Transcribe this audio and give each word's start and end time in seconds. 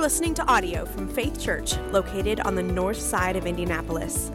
are 0.00 0.04
listening 0.04 0.32
to 0.32 0.46
audio 0.50 0.86
from 0.86 1.06
Faith 1.06 1.38
Church, 1.38 1.76
located 1.92 2.40
on 2.40 2.54
the 2.54 2.62
north 2.62 2.98
side 2.98 3.36
of 3.36 3.44
Indianapolis. 3.44 4.32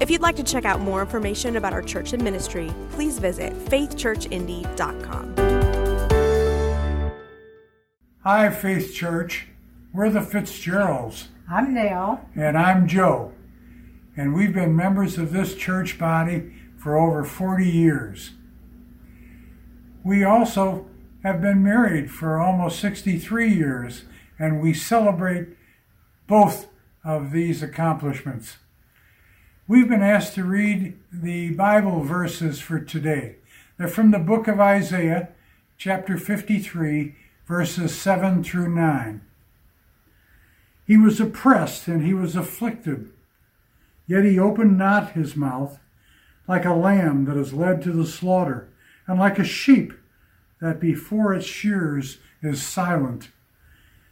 If 0.00 0.10
you'd 0.10 0.22
like 0.22 0.36
to 0.36 0.42
check 0.42 0.64
out 0.64 0.80
more 0.80 1.02
information 1.02 1.56
about 1.56 1.74
our 1.74 1.82
church 1.82 2.14
and 2.14 2.24
ministry, 2.24 2.72
please 2.92 3.18
visit 3.18 3.52
faithchurchindy.com. 3.66 5.34
Hi, 8.24 8.48
Faith 8.48 8.94
Church. 8.94 9.48
We're 9.92 10.08
the 10.08 10.22
Fitzgeralds, 10.22 11.28
I'm 11.46 11.74
Nell. 11.74 12.26
and 12.34 12.56
I'm 12.56 12.88
Joe. 12.88 13.32
And 14.16 14.32
we've 14.32 14.54
been 14.54 14.74
members 14.74 15.18
of 15.18 15.30
this 15.30 15.54
church 15.54 15.98
body 15.98 16.54
for 16.78 16.96
over 16.96 17.22
40 17.22 17.68
years. 17.68 18.30
We 20.02 20.24
also 20.24 20.86
have 21.22 21.42
been 21.42 21.62
married 21.62 22.10
for 22.10 22.40
almost 22.40 22.80
63 22.80 23.52
years, 23.52 24.04
and 24.42 24.60
we 24.60 24.74
celebrate 24.74 25.46
both 26.26 26.66
of 27.04 27.30
these 27.30 27.62
accomplishments. 27.62 28.56
We've 29.68 29.88
been 29.88 30.02
asked 30.02 30.34
to 30.34 30.42
read 30.42 30.98
the 31.12 31.50
Bible 31.50 32.02
verses 32.02 32.58
for 32.58 32.80
today. 32.80 33.36
They're 33.78 33.86
from 33.86 34.10
the 34.10 34.18
book 34.18 34.48
of 34.48 34.58
Isaiah, 34.58 35.28
chapter 35.78 36.18
53, 36.18 37.14
verses 37.46 37.94
7 37.94 38.42
through 38.42 38.74
9. 38.74 39.20
He 40.88 40.96
was 40.96 41.20
oppressed 41.20 41.86
and 41.86 42.04
he 42.04 42.12
was 42.12 42.34
afflicted, 42.34 43.10
yet 44.08 44.24
he 44.24 44.40
opened 44.40 44.76
not 44.76 45.12
his 45.12 45.36
mouth, 45.36 45.78
like 46.48 46.64
a 46.64 46.74
lamb 46.74 47.26
that 47.26 47.36
is 47.36 47.54
led 47.54 47.80
to 47.82 47.92
the 47.92 48.06
slaughter, 48.06 48.68
and 49.06 49.20
like 49.20 49.38
a 49.38 49.44
sheep 49.44 49.92
that 50.60 50.80
before 50.80 51.32
its 51.32 51.46
shears 51.46 52.18
is 52.42 52.60
silent. 52.60 53.28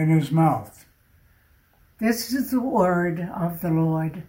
in 0.00 0.08
his 0.08 0.30
mouth. 0.30 0.86
This 1.98 2.32
is 2.32 2.50
the 2.50 2.60
word 2.60 3.20
of 3.36 3.60
the 3.60 3.70
Lord. 3.70 4.22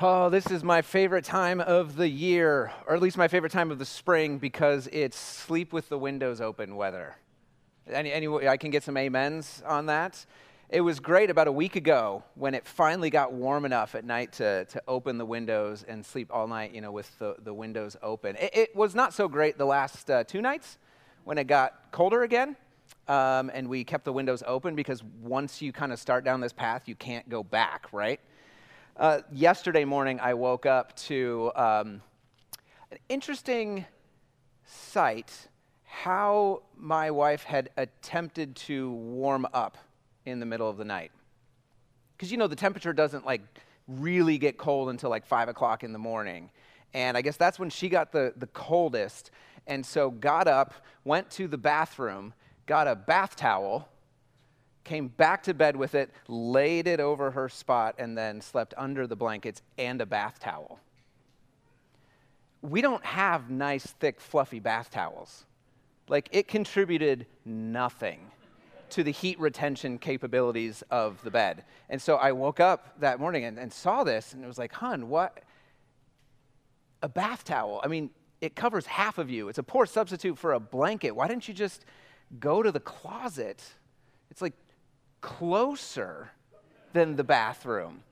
Oh, 0.00 0.28
this 0.28 0.50
is 0.50 0.62
my 0.62 0.82
favorite 0.82 1.24
time 1.24 1.60
of 1.60 1.96
the 1.96 2.08
year, 2.08 2.70
or 2.86 2.94
at 2.94 3.02
least 3.02 3.16
my 3.16 3.28
favorite 3.28 3.50
time 3.50 3.70
of 3.70 3.78
the 3.78 3.86
spring, 3.86 4.38
because 4.38 4.88
it's 4.92 5.18
sleep 5.18 5.72
with 5.72 5.88
the 5.88 5.98
windows 5.98 6.40
open 6.40 6.76
weather. 6.76 7.16
Any, 7.90 8.12
any, 8.12 8.28
I 8.46 8.56
can 8.56 8.70
get 8.70 8.82
some 8.82 8.96
amens 8.96 9.62
on 9.66 9.86
that. 9.86 10.24
It 10.68 10.82
was 10.82 11.00
great 11.00 11.30
about 11.30 11.46
a 11.48 11.52
week 11.52 11.76
ago 11.76 12.24
when 12.34 12.54
it 12.54 12.66
finally 12.66 13.08
got 13.08 13.32
warm 13.32 13.64
enough 13.64 13.94
at 13.94 14.04
night 14.04 14.32
to, 14.34 14.66
to 14.66 14.82
open 14.86 15.16
the 15.16 15.24
windows 15.24 15.84
and 15.86 16.04
sleep 16.04 16.28
all 16.32 16.46
night, 16.46 16.74
you 16.74 16.80
know, 16.80 16.92
with 16.92 17.18
the, 17.18 17.36
the 17.42 17.54
windows 17.54 17.96
open. 18.02 18.36
It, 18.36 18.50
it 18.52 18.76
was 18.76 18.94
not 18.94 19.14
so 19.14 19.28
great 19.28 19.58
the 19.58 19.64
last 19.64 20.10
uh, 20.10 20.24
two 20.24 20.42
nights 20.42 20.78
when 21.24 21.38
it 21.38 21.46
got 21.46 21.90
colder 21.90 22.22
again. 22.22 22.56
Um, 23.08 23.50
and 23.54 23.68
we 23.68 23.84
kept 23.84 24.04
the 24.04 24.12
windows 24.12 24.42
open 24.46 24.74
because 24.74 25.02
once 25.22 25.62
you 25.62 25.72
kind 25.72 25.92
of 25.92 25.98
start 26.00 26.24
down 26.24 26.40
this 26.40 26.52
path, 26.52 26.82
you 26.86 26.94
can't 26.96 27.28
go 27.28 27.42
back, 27.42 27.86
right? 27.92 28.20
Uh, 28.96 29.20
yesterday 29.30 29.84
morning, 29.84 30.18
I 30.20 30.34
woke 30.34 30.66
up 30.66 30.96
to 30.96 31.52
um, 31.54 32.02
an 32.90 32.98
interesting 33.08 33.84
sight 34.64 35.48
how 35.84 36.62
my 36.76 37.10
wife 37.10 37.42
had 37.42 37.70
attempted 37.76 38.54
to 38.56 38.90
warm 38.90 39.46
up 39.54 39.78
in 40.24 40.40
the 40.40 40.46
middle 40.46 40.68
of 40.68 40.76
the 40.76 40.84
night. 40.84 41.10
Because 42.16 42.30
you 42.30 42.38
know, 42.38 42.46
the 42.46 42.56
temperature 42.56 42.92
doesn't 42.92 43.24
like 43.24 43.42
really 43.88 44.36
get 44.36 44.58
cold 44.58 44.88
until 44.90 45.10
like 45.10 45.24
five 45.24 45.48
o'clock 45.48 45.84
in 45.84 45.92
the 45.92 45.98
morning. 45.98 46.50
And 46.92 47.16
I 47.16 47.22
guess 47.22 47.36
that's 47.36 47.58
when 47.58 47.70
she 47.70 47.88
got 47.88 48.12
the, 48.12 48.34
the 48.36 48.46
coldest. 48.48 49.30
And 49.66 49.84
so 49.84 50.10
got 50.10 50.48
up, 50.48 50.74
went 51.04 51.30
to 51.32 51.48
the 51.48 51.58
bathroom, 51.58 52.34
got 52.66 52.88
a 52.88 52.94
bath 52.94 53.36
towel, 53.36 53.88
came 54.84 55.08
back 55.08 55.42
to 55.44 55.54
bed 55.54 55.76
with 55.76 55.94
it, 55.94 56.10
laid 56.28 56.86
it 56.86 57.00
over 57.00 57.30
her 57.30 57.48
spot, 57.48 57.94
and 57.98 58.16
then 58.16 58.40
slept 58.40 58.74
under 58.76 59.06
the 59.06 59.16
blankets 59.16 59.62
and 59.78 60.00
a 60.00 60.06
bath 60.06 60.38
towel. 60.38 60.78
We 62.62 62.82
don't 62.82 63.04
have 63.04 63.50
nice, 63.50 63.86
thick, 63.86 64.20
fluffy 64.20 64.60
bath 64.60 64.90
towels. 64.90 65.44
Like, 66.08 66.28
it 66.32 66.48
contributed 66.48 67.26
nothing 67.44 68.30
to 68.90 69.02
the 69.02 69.10
heat 69.10 69.38
retention 69.40 69.98
capabilities 69.98 70.82
of 70.90 71.20
the 71.24 71.30
bed. 71.30 71.64
And 71.88 72.00
so 72.00 72.16
I 72.16 72.32
woke 72.32 72.60
up 72.60 73.00
that 73.00 73.18
morning 73.18 73.44
and, 73.44 73.58
and 73.58 73.72
saw 73.72 74.04
this, 74.04 74.32
and 74.32 74.44
it 74.44 74.46
was 74.46 74.58
like, 74.58 74.72
hun, 74.72 75.08
what? 75.08 75.42
A 77.02 77.08
bath 77.08 77.44
towel. 77.44 77.80
I 77.82 77.88
mean, 77.88 78.10
it 78.40 78.54
covers 78.54 78.86
half 78.86 79.18
of 79.18 79.30
you. 79.30 79.48
It's 79.48 79.58
a 79.58 79.64
poor 79.64 79.86
substitute 79.86 80.38
for 80.38 80.52
a 80.52 80.60
blanket. 80.60 81.10
Why 81.10 81.26
didn't 81.26 81.48
you 81.48 81.54
just 81.54 81.84
go 82.40 82.62
to 82.62 82.72
the 82.72 82.80
closet? 82.80 83.62
It's 84.30 84.42
like 84.42 84.54
closer 85.20 86.30
than 86.92 87.16
the 87.16 87.24
bathroom. 87.24 88.02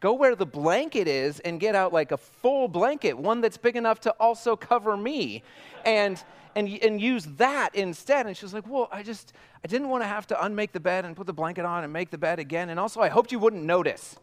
Go 0.00 0.14
where 0.14 0.34
the 0.34 0.46
blanket 0.46 1.06
is 1.06 1.38
and 1.40 1.60
get 1.60 1.74
out 1.74 1.92
like 1.92 2.10
a 2.10 2.16
full 2.16 2.66
blanket, 2.66 3.16
one 3.16 3.40
that's 3.40 3.56
big 3.56 3.76
enough 3.76 4.00
to 4.00 4.10
also 4.18 4.56
cover 4.56 4.96
me. 4.96 5.42
And 5.84 6.22
and, 6.54 6.68
and 6.82 7.00
use 7.00 7.24
that 7.36 7.74
instead. 7.74 8.26
And 8.26 8.36
she 8.36 8.44
was 8.44 8.54
like, 8.54 8.66
Well, 8.66 8.88
I 8.92 9.02
just, 9.02 9.32
I 9.64 9.68
didn't 9.68 9.88
want 9.88 10.02
to 10.02 10.08
have 10.08 10.26
to 10.28 10.44
unmake 10.44 10.72
the 10.72 10.80
bed 10.80 11.04
and 11.04 11.16
put 11.16 11.26
the 11.26 11.32
blanket 11.32 11.64
on 11.64 11.84
and 11.84 11.92
make 11.92 12.10
the 12.10 12.18
bed 12.18 12.38
again. 12.38 12.68
And 12.68 12.78
also, 12.78 13.00
I 13.00 13.08
hoped 13.08 13.32
you 13.32 13.38
wouldn't 13.38 13.64
notice. 13.64 14.16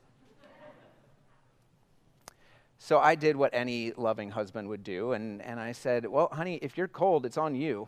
So 2.77 2.97
I 2.97 3.15
did 3.15 3.35
what 3.35 3.53
any 3.53 3.91
loving 3.97 4.31
husband 4.31 4.69
would 4.69 4.83
do. 4.83 5.11
And, 5.11 5.41
and 5.41 5.59
I 5.59 5.71
said, 5.71 6.05
Well, 6.05 6.29
honey, 6.31 6.59
if 6.61 6.77
you're 6.77 6.87
cold, 6.87 7.25
it's 7.25 7.37
on 7.37 7.55
you 7.55 7.87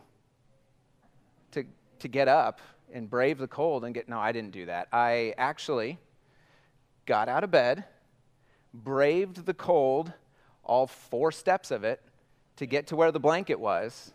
to, 1.52 1.64
to 2.00 2.08
get 2.08 2.28
up 2.28 2.60
and 2.92 3.08
brave 3.08 3.38
the 3.38 3.48
cold 3.48 3.84
and 3.84 3.94
get. 3.94 4.08
No, 4.08 4.18
I 4.18 4.32
didn't 4.32 4.52
do 4.52 4.66
that. 4.66 4.88
I 4.92 5.34
actually 5.38 5.98
got 7.06 7.28
out 7.28 7.44
of 7.44 7.50
bed, 7.50 7.84
braved 8.74 9.46
the 9.46 9.54
cold, 9.54 10.12
all 10.64 10.86
four 10.86 11.32
steps 11.32 11.70
of 11.70 11.84
it, 11.84 12.00
to 12.56 12.66
get 12.66 12.86
to 12.88 12.96
where 12.96 13.10
the 13.10 13.20
blanket 13.20 13.58
was. 13.58 14.12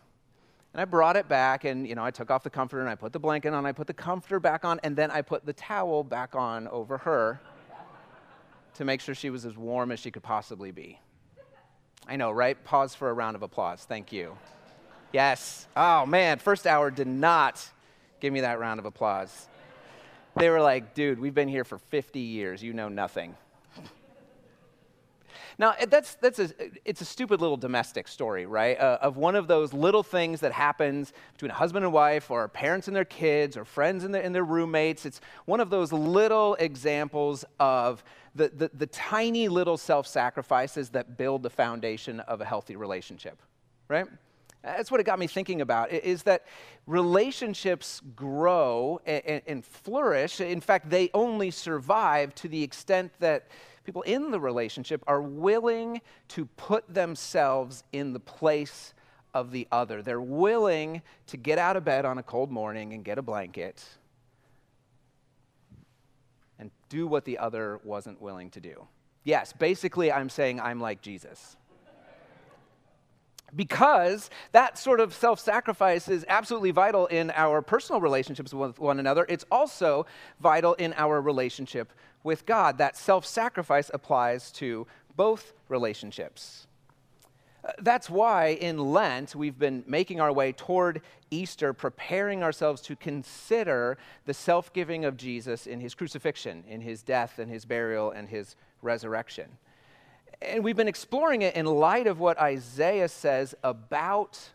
And 0.72 0.80
I 0.80 0.84
brought 0.84 1.16
it 1.16 1.28
back, 1.28 1.64
and 1.64 1.88
you 1.88 1.94
know, 1.94 2.04
I 2.04 2.10
took 2.10 2.30
off 2.30 2.42
the 2.42 2.50
comforter 2.50 2.80
and 2.82 2.90
I 2.90 2.94
put 2.94 3.12
the 3.12 3.18
blanket 3.18 3.52
on, 3.52 3.66
I 3.66 3.72
put 3.72 3.86
the 3.86 3.94
comforter 3.94 4.38
back 4.38 4.64
on, 4.64 4.78
and 4.82 4.94
then 4.94 5.10
I 5.10 5.22
put 5.22 5.44
the 5.44 5.52
towel 5.52 6.04
back 6.04 6.34
on 6.34 6.68
over 6.68 6.98
her 6.98 7.40
to 8.74 8.84
make 8.84 9.00
sure 9.00 9.14
she 9.14 9.30
was 9.30 9.44
as 9.44 9.56
warm 9.56 9.90
as 9.90 9.98
she 9.98 10.10
could 10.10 10.22
possibly 10.22 10.70
be. 10.70 11.00
I 12.06 12.16
know, 12.16 12.30
right? 12.30 12.62
Pause 12.64 12.94
for 12.94 13.10
a 13.10 13.12
round 13.12 13.34
of 13.34 13.42
applause. 13.42 13.84
Thank 13.84 14.12
you. 14.12 14.36
Yes. 15.12 15.66
Oh 15.76 16.06
man, 16.06 16.38
first 16.38 16.66
hour 16.66 16.90
did 16.90 17.06
not 17.06 17.66
give 18.20 18.32
me 18.32 18.40
that 18.40 18.58
round 18.58 18.80
of 18.80 18.86
applause. 18.86 19.48
They 20.36 20.50
were 20.50 20.60
like, 20.60 20.94
dude, 20.94 21.18
we've 21.18 21.34
been 21.34 21.48
here 21.48 21.64
for 21.64 21.78
50 21.78 22.20
years. 22.20 22.62
You 22.62 22.72
know 22.72 22.88
nothing. 22.88 23.34
Now, 25.60 25.74
that's, 25.88 26.14
that's 26.14 26.38
a, 26.38 26.50
it's 26.84 27.00
a 27.00 27.04
stupid 27.04 27.40
little 27.40 27.56
domestic 27.56 28.06
story, 28.06 28.46
right? 28.46 28.78
Uh, 28.78 28.98
of 29.02 29.16
one 29.16 29.34
of 29.34 29.48
those 29.48 29.72
little 29.72 30.04
things 30.04 30.38
that 30.40 30.52
happens 30.52 31.12
between 31.32 31.50
a 31.50 31.54
husband 31.54 31.84
and 31.84 31.92
wife, 31.92 32.30
or 32.30 32.46
parents 32.46 32.86
and 32.86 32.94
their 32.94 33.04
kids, 33.04 33.56
or 33.56 33.64
friends 33.64 34.04
and 34.04 34.14
their, 34.14 34.22
and 34.22 34.32
their 34.32 34.44
roommates. 34.44 35.04
It's 35.04 35.20
one 35.46 35.58
of 35.58 35.68
those 35.68 35.92
little 35.92 36.54
examples 36.60 37.44
of 37.58 38.04
the, 38.36 38.50
the, 38.50 38.70
the 38.72 38.86
tiny 38.86 39.48
little 39.48 39.76
self 39.76 40.06
sacrifices 40.06 40.90
that 40.90 41.16
build 41.18 41.42
the 41.42 41.50
foundation 41.50 42.20
of 42.20 42.40
a 42.40 42.44
healthy 42.44 42.76
relationship, 42.76 43.42
right? 43.88 44.06
That's 44.62 44.90
what 44.90 45.00
it 45.00 45.04
got 45.04 45.18
me 45.18 45.26
thinking 45.26 45.60
about 45.60 45.92
is 45.92 46.24
that 46.24 46.44
relationships 46.86 48.02
grow 48.16 49.00
and, 49.06 49.42
and, 49.46 49.64
flourish. 49.64 50.40
In 50.40 50.60
fact, 50.60 50.90
they 50.90 51.10
only 51.14 51.50
survive 51.50 52.34
to 52.36 52.48
the 52.48 52.62
extent 52.62 53.12
that 53.20 53.46
people 53.84 54.02
in 54.02 54.30
the 54.30 54.40
relationship 54.40 55.02
are 55.06 55.22
willing 55.22 56.00
to 56.28 56.46
put 56.56 56.92
themselves 56.92 57.84
in 57.92 58.12
the 58.12 58.20
place 58.20 58.94
of 59.32 59.52
the 59.52 59.68
other. 59.70 60.02
They're 60.02 60.20
willing 60.20 61.02
to 61.28 61.36
get 61.36 61.58
out 61.58 61.76
of 61.76 61.84
bed 61.84 62.04
on 62.04 62.18
a 62.18 62.22
cold 62.22 62.50
morning 62.50 62.92
and 62.92 63.04
get 63.04 63.18
a 63.18 63.22
blanket 63.22 63.84
and 66.58 66.70
do 66.88 67.06
what 67.06 67.24
the 67.24 67.38
other 67.38 67.80
wasn't 67.84 68.20
willing 68.20 68.50
to 68.50 68.60
do. 68.60 68.88
Yes, 69.24 69.52
basically, 69.52 70.10
I'm 70.10 70.30
saying 70.30 70.60
I'm 70.60 70.80
like 70.80 71.02
Jesus. 71.02 71.57
Because 73.54 74.30
that 74.52 74.78
sort 74.78 75.00
of 75.00 75.14
self 75.14 75.40
sacrifice 75.40 76.08
is 76.08 76.24
absolutely 76.28 76.70
vital 76.70 77.06
in 77.06 77.30
our 77.30 77.62
personal 77.62 78.00
relationships 78.00 78.52
with 78.52 78.78
one 78.78 78.98
another. 78.98 79.26
It's 79.28 79.44
also 79.50 80.06
vital 80.40 80.74
in 80.74 80.94
our 80.96 81.20
relationship 81.20 81.92
with 82.22 82.46
God. 82.46 82.78
That 82.78 82.96
self 82.96 83.24
sacrifice 83.24 83.90
applies 83.92 84.50
to 84.52 84.86
both 85.16 85.52
relationships. 85.68 86.66
Uh, 87.64 87.72
that's 87.80 88.08
why 88.08 88.48
in 88.48 88.78
Lent 88.78 89.34
we've 89.34 89.58
been 89.58 89.82
making 89.86 90.20
our 90.20 90.32
way 90.32 90.52
toward 90.52 91.02
Easter, 91.30 91.72
preparing 91.72 92.42
ourselves 92.42 92.80
to 92.82 92.96
consider 92.96 93.98
the 94.26 94.34
self 94.34 94.72
giving 94.72 95.04
of 95.04 95.16
Jesus 95.16 95.66
in 95.66 95.80
his 95.80 95.94
crucifixion, 95.94 96.64
in 96.68 96.80
his 96.80 97.02
death, 97.02 97.38
and 97.38 97.50
his 97.50 97.64
burial, 97.64 98.10
and 98.10 98.28
his 98.28 98.56
resurrection. 98.82 99.58
And 100.40 100.62
we've 100.62 100.76
been 100.76 100.88
exploring 100.88 101.42
it 101.42 101.56
in 101.56 101.66
light 101.66 102.06
of 102.06 102.20
what 102.20 102.38
Isaiah 102.38 103.08
says 103.08 103.54
about 103.62 104.50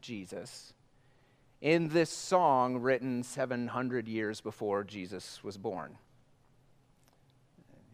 Jesus 0.00 0.72
in 1.60 1.88
this 1.88 2.10
song 2.10 2.78
written 2.78 3.22
700 3.22 4.08
years 4.08 4.40
before 4.40 4.84
Jesus 4.84 5.42
was 5.42 5.58
born. 5.58 5.98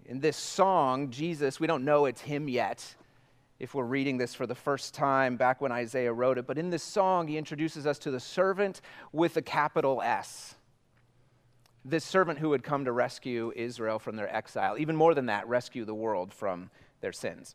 In 0.06 0.20
this 0.20 0.36
song, 0.36 1.10
Jesus, 1.10 1.58
we 1.58 1.66
don't 1.66 1.84
know 1.84 2.04
it's 2.04 2.20
him 2.20 2.48
yet 2.48 2.94
if 3.58 3.74
we're 3.74 3.84
reading 3.84 4.18
this 4.18 4.34
for 4.34 4.46
the 4.46 4.54
first 4.54 4.92
time 4.92 5.36
back 5.36 5.60
when 5.60 5.72
Isaiah 5.72 6.12
wrote 6.12 6.38
it, 6.38 6.46
but 6.46 6.58
in 6.58 6.70
this 6.70 6.82
song, 6.82 7.28
he 7.28 7.38
introduces 7.38 7.86
us 7.86 7.98
to 8.00 8.10
the 8.10 8.20
servant 8.20 8.80
with 9.12 9.36
a 9.36 9.42
capital 9.42 10.02
S. 10.02 10.56
This 11.84 12.04
servant 12.04 12.38
who 12.38 12.48
would 12.50 12.62
come 12.62 12.84
to 12.86 12.92
rescue 12.92 13.52
Israel 13.54 13.98
from 13.98 14.16
their 14.16 14.34
exile. 14.34 14.76
Even 14.78 14.96
more 14.96 15.14
than 15.14 15.26
that, 15.26 15.46
rescue 15.48 15.84
the 15.84 15.94
world 15.94 16.32
from 16.32 16.70
their 17.00 17.12
sins. 17.12 17.54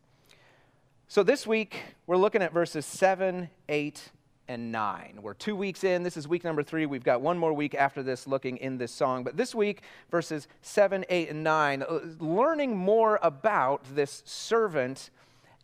So 1.08 1.24
this 1.24 1.48
week, 1.48 1.82
we're 2.06 2.18
looking 2.18 2.44
at 2.44 2.54
verses 2.54 2.86
7, 2.86 3.50
8, 3.68 4.12
and 4.50 4.72
9. 4.72 5.20
We're 5.22 5.36
two 5.36 5.56
weeks 5.56 5.84
in. 5.84 6.04
This 6.04 6.18
is 6.18 6.28
week 6.28 6.44
number 6.44 6.64
three. 6.64 6.88
We've 6.88 7.04
got 7.04 7.22
one 7.22 7.38
more 7.38 7.54
week 7.54 7.76
after 7.76 8.04
this 8.04 8.28
looking 8.28 8.58
in 8.58 8.78
this 8.78 8.92
song. 8.92 9.24
But 9.24 9.38
this 9.38 9.54
week, 9.56 9.84
verses 10.10 10.48
7, 10.64 11.06
8, 11.08 11.30
and 11.30 11.44
9, 11.44 11.84
uh, 11.84 12.00
learning 12.20 12.76
more 12.76 13.20
about 13.22 13.84
this 13.96 14.24
servant 14.26 15.12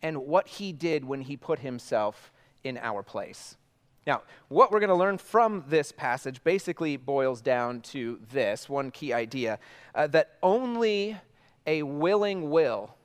and 0.03 0.19
what 0.19 0.47
he 0.47 0.71
did 0.71 1.03
when 1.03 1.21
he 1.21 1.35
put 1.35 1.59
himself 1.59 2.31
in 2.63 2.77
our 2.77 3.01
place. 3.01 3.57
Now, 4.05 4.21
what 4.49 4.71
we're 4.71 4.79
going 4.79 4.89
to 4.89 4.95
learn 4.95 5.17
from 5.17 5.63
this 5.67 5.91
passage 5.91 6.43
basically 6.43 6.95
boils 6.95 7.41
down 7.41 7.81
to 7.81 8.19
this 8.31 8.69
one 8.69 8.91
key 8.91 9.13
idea 9.13 9.57
uh, 9.95 10.05
that 10.07 10.37
only 10.43 11.17
a 11.65 11.81
willing 11.81 12.51
will 12.51 12.95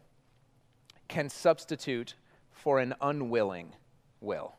can 1.09 1.31
substitute 1.31 2.15
for 2.53 2.79
an 2.81 2.95
unwilling 3.01 3.73
will. 4.21 4.57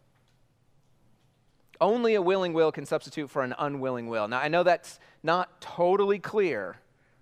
Only 1.79 2.15
a 2.15 2.21
willing 2.21 2.53
will 2.53 2.71
can 2.71 2.85
substitute 2.85 3.29
for 3.29 3.43
an 3.43 3.53
unwilling 3.59 4.07
will. 4.07 4.27
Now, 4.27 4.39
I 4.39 4.47
know 4.47 4.63
that's 4.63 4.99
not 5.21 5.61
totally 5.61 6.17
clear 6.17 6.77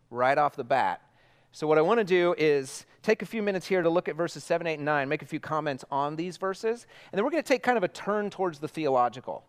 right 0.10 0.38
off 0.38 0.56
the 0.56 0.64
bat. 0.64 1.02
So, 1.52 1.68
what 1.68 1.78
I 1.78 1.82
want 1.82 2.00
to 2.00 2.06
do 2.06 2.36
is 2.38 2.86
take 3.04 3.22
a 3.22 3.26
few 3.26 3.42
minutes 3.42 3.68
here 3.68 3.82
to 3.82 3.90
look 3.90 4.08
at 4.08 4.16
verses 4.16 4.44
7, 4.44 4.66
8, 4.68 4.76
and 4.76 4.86
9, 4.86 5.10
make 5.10 5.22
a 5.22 5.26
few 5.26 5.40
comments 5.40 5.86
on 5.92 6.16
these 6.16 6.38
verses, 6.38 6.86
and 7.12 7.18
then 7.18 7.24
we're 7.24 7.32
going 7.32 7.44
to 7.44 7.48
take 7.48 7.64
kind 7.64 7.78
of 7.78 7.84
a 7.84 7.88
turn 7.88 8.30
towards 8.30 8.60
the 8.60 8.68
theological. 8.68 9.44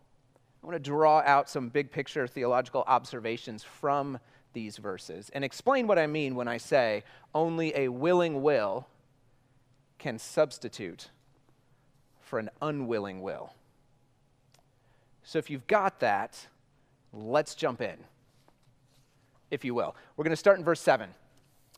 I 0.63 0.67
want 0.67 0.75
to 0.75 0.89
draw 0.89 1.21
out 1.25 1.49
some 1.49 1.69
big 1.69 1.91
picture 1.91 2.27
theological 2.27 2.83
observations 2.87 3.63
from 3.63 4.19
these 4.53 4.77
verses 4.77 5.29
and 5.33 5.43
explain 5.43 5.87
what 5.87 5.97
I 5.97 6.07
mean 6.07 6.35
when 6.35 6.47
I 6.47 6.57
say 6.57 7.03
only 7.33 7.75
a 7.75 7.87
willing 7.87 8.41
will 8.41 8.87
can 9.97 10.19
substitute 10.19 11.09
for 12.19 12.37
an 12.37 12.49
unwilling 12.61 13.21
will. 13.21 13.53
So 15.23 15.39
if 15.39 15.49
you've 15.49 15.67
got 15.67 15.99
that, 16.01 16.47
let's 17.13 17.55
jump 17.55 17.81
in, 17.81 17.97
if 19.49 19.63
you 19.63 19.73
will. 19.73 19.95
We're 20.15 20.23
going 20.23 20.31
to 20.31 20.37
start 20.37 20.57
in 20.57 20.65
verse 20.65 20.81
7. 20.81 21.09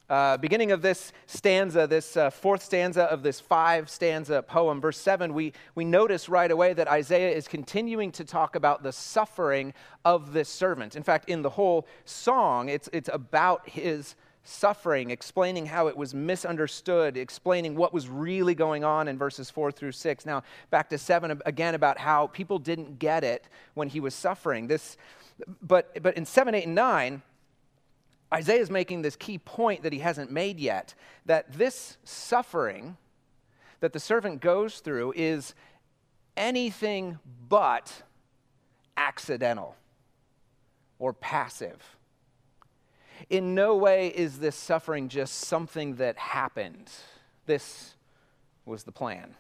Uh, 0.10 0.36
beginning 0.38 0.72
of 0.72 0.82
this 0.82 1.14
stanza, 1.28 1.88
this 1.88 2.18
uh, 2.18 2.30
fourth 2.30 2.62
stanza 2.62 3.04
of 3.04 3.24
this 3.24 3.40
five 3.40 3.90
stanza 3.90 4.42
poem, 4.42 4.82
verse 4.82 4.98
7, 4.98 5.34
we, 5.34 5.54
we 5.76 5.86
notice 5.86 6.28
right 6.28 6.52
away 6.52 6.74
that 6.74 6.90
Isaiah 6.90 7.32
is 7.32 7.48
continuing 7.48 8.12
to 8.14 8.26
talk 8.26 8.56
about 8.56 8.84
the 8.84 8.92
suffering 8.92 9.74
of 10.04 10.34
this 10.34 10.50
servant. 10.50 10.98
In 10.98 11.04
fact, 11.04 11.30
in 11.30 11.42
the 11.42 11.52
whole 11.52 11.88
song, 12.04 12.68
it's, 12.68 12.90
it's 12.92 13.10
about 13.14 13.68
his 13.70 14.16
suffering, 14.44 15.10
explaining 15.10 15.66
how 15.66 15.88
it 15.88 15.96
was 15.96 16.14
misunderstood, 16.14 17.16
explaining 17.16 17.76
what 17.76 17.94
was 17.94 18.10
really 18.10 18.54
going 18.54 18.84
on 18.84 19.08
in 19.08 19.18
verses 19.18 19.50
4 19.50 19.72
through 19.72 19.94
6. 19.94 20.26
Now, 20.26 20.44
back 20.70 20.90
to 20.90 20.98
7 20.98 21.42
again 21.46 21.76
about 21.76 21.98
how 21.98 22.28
people 22.28 22.60
didn't 22.60 23.00
get 23.00 23.24
it 23.24 23.48
when 23.74 23.88
he 23.88 24.02
was 24.02 24.14
suffering. 24.14 24.68
This, 24.68 24.98
but, 25.62 25.98
but 26.04 26.18
in 26.18 26.26
7, 26.26 26.54
8, 26.54 26.66
and 26.66 26.76
9, 26.76 27.22
Isaiah 28.34 28.62
is 28.62 28.72
making 28.72 29.02
this 29.02 29.16
key 29.16 29.38
point 29.38 29.84
that 29.84 29.94
he 29.94 30.00
hasn't 30.00 30.32
made 30.32 30.60
yet 30.60 30.96
that 31.26 31.52
this 31.54 31.98
suffering 32.04 32.98
that 33.80 33.94
the 33.94 34.00
servant 34.00 34.42
goes 34.42 34.80
through 34.80 35.14
is 35.16 35.54
anything 36.36 37.20
but 37.48 38.04
accidental 38.98 39.76
or 40.98 41.14
passive 41.14 41.98
in 43.30 43.56
no 43.56 43.76
way 43.76 44.08
is 44.08 44.40
this 44.40 44.56
suffering 44.56 45.10
just 45.10 45.36
something 45.36 45.96
that 45.96 46.18
happened. 46.18 46.90
This 47.46 47.96
was 48.66 48.84
the 48.84 48.92
plan. 48.92 49.36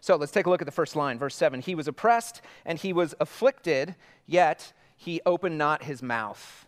So 0.00 0.16
let's 0.16 0.32
take 0.32 0.46
a 0.46 0.50
look 0.50 0.62
at 0.62 0.66
the 0.66 0.72
first 0.72 0.96
line, 0.96 1.18
verse 1.18 1.34
7. 1.34 1.60
He 1.60 1.74
was 1.74 1.86
oppressed 1.86 2.40
and 2.64 2.78
he 2.78 2.92
was 2.92 3.14
afflicted, 3.20 3.94
yet 4.26 4.72
he 4.96 5.20
opened 5.26 5.58
not 5.58 5.84
his 5.84 6.02
mouth. 6.02 6.66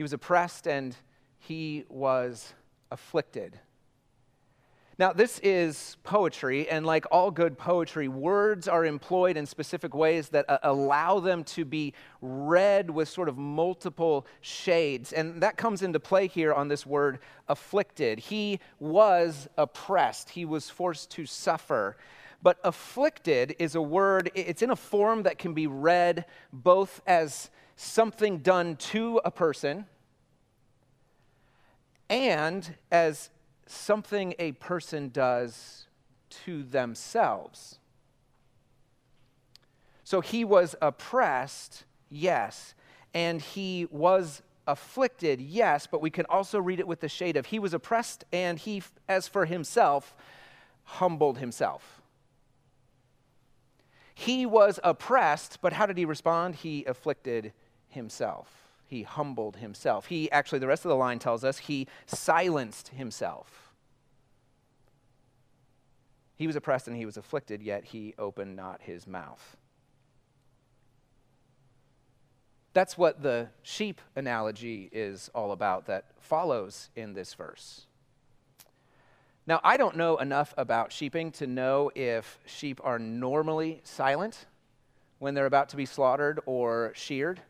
He 0.00 0.02
was 0.02 0.14
oppressed 0.14 0.66
and 0.66 0.96
he 1.40 1.84
was 1.90 2.54
afflicted. 2.90 3.60
Now, 4.98 5.12
this 5.12 5.38
is 5.40 5.98
poetry, 6.04 6.70
and 6.70 6.86
like 6.86 7.04
all 7.12 7.30
good 7.30 7.58
poetry, 7.58 8.08
words 8.08 8.66
are 8.66 8.86
employed 8.86 9.36
in 9.36 9.44
specific 9.44 9.94
ways 9.94 10.30
that 10.30 10.48
uh, 10.48 10.56
allow 10.62 11.20
them 11.20 11.44
to 11.44 11.66
be 11.66 11.92
read 12.22 12.88
with 12.88 13.10
sort 13.10 13.28
of 13.28 13.36
multiple 13.36 14.26
shades. 14.40 15.12
And 15.12 15.42
that 15.42 15.58
comes 15.58 15.82
into 15.82 16.00
play 16.00 16.28
here 16.28 16.54
on 16.54 16.68
this 16.68 16.86
word 16.86 17.18
afflicted. 17.46 18.20
He 18.20 18.58
was 18.78 19.50
oppressed, 19.58 20.30
he 20.30 20.46
was 20.46 20.70
forced 20.70 21.10
to 21.10 21.26
suffer. 21.26 21.98
But 22.42 22.56
afflicted 22.64 23.54
is 23.58 23.74
a 23.74 23.82
word, 23.82 24.30
it's 24.34 24.62
in 24.62 24.70
a 24.70 24.76
form 24.76 25.24
that 25.24 25.36
can 25.36 25.52
be 25.52 25.66
read 25.66 26.24
both 26.54 27.02
as 27.06 27.50
something 27.80 28.38
done 28.38 28.76
to 28.76 29.18
a 29.24 29.30
person 29.30 29.86
and 32.10 32.74
as 32.92 33.30
something 33.66 34.34
a 34.38 34.52
person 34.52 35.08
does 35.08 35.86
to 36.28 36.62
themselves. 36.62 37.78
So 40.04 40.20
he 40.20 40.44
was 40.44 40.74
oppressed, 40.82 41.84
yes, 42.10 42.74
and 43.14 43.40
he 43.40 43.86
was 43.90 44.42
afflicted, 44.66 45.40
yes, 45.40 45.86
but 45.86 46.02
we 46.02 46.10
can 46.10 46.26
also 46.26 46.60
read 46.60 46.80
it 46.80 46.86
with 46.86 47.00
the 47.00 47.08
shade 47.08 47.36
of 47.38 47.46
he 47.46 47.58
was 47.58 47.72
oppressed 47.72 48.24
and 48.30 48.58
he, 48.58 48.82
as 49.08 49.26
for 49.26 49.46
himself, 49.46 50.14
humbled 50.84 51.38
himself. 51.38 52.02
He 54.14 54.44
was 54.44 54.78
oppressed, 54.84 55.62
but 55.62 55.72
how 55.72 55.86
did 55.86 55.96
he 55.96 56.04
respond? 56.04 56.56
He 56.56 56.84
afflicted 56.84 57.54
himself 57.90 58.60
he 58.90 59.04
humbled 59.04 59.58
himself. 59.58 60.06
He 60.06 60.28
actually, 60.32 60.58
the 60.58 60.66
rest 60.66 60.84
of 60.84 60.88
the 60.88 60.96
line 60.96 61.20
tells 61.20 61.44
us, 61.44 61.58
he 61.58 61.86
silenced 62.06 62.88
himself. 62.88 63.72
He 66.34 66.48
was 66.48 66.56
oppressed 66.56 66.88
and 66.88 66.96
he 66.96 67.06
was 67.06 67.16
afflicted, 67.16 67.62
yet 67.62 67.84
he 67.84 68.14
opened 68.18 68.56
not 68.56 68.82
his 68.82 69.06
mouth. 69.06 69.56
That's 72.72 72.98
what 72.98 73.22
the 73.22 73.50
sheep 73.62 74.00
analogy 74.16 74.88
is 74.90 75.30
all 75.36 75.52
about 75.52 75.86
that 75.86 76.06
follows 76.18 76.90
in 76.96 77.12
this 77.12 77.34
verse. 77.34 77.86
Now, 79.46 79.60
I 79.62 79.76
don't 79.76 79.96
know 79.96 80.16
enough 80.16 80.52
about 80.56 80.90
sheeping 80.90 81.30
to 81.32 81.46
know 81.46 81.92
if 81.94 82.40
sheep 82.44 82.80
are 82.82 82.98
normally 82.98 83.82
silent 83.84 84.46
when 85.20 85.34
they're 85.34 85.46
about 85.46 85.68
to 85.68 85.76
be 85.76 85.86
slaughtered 85.86 86.40
or 86.44 86.90
sheared. 86.96 87.40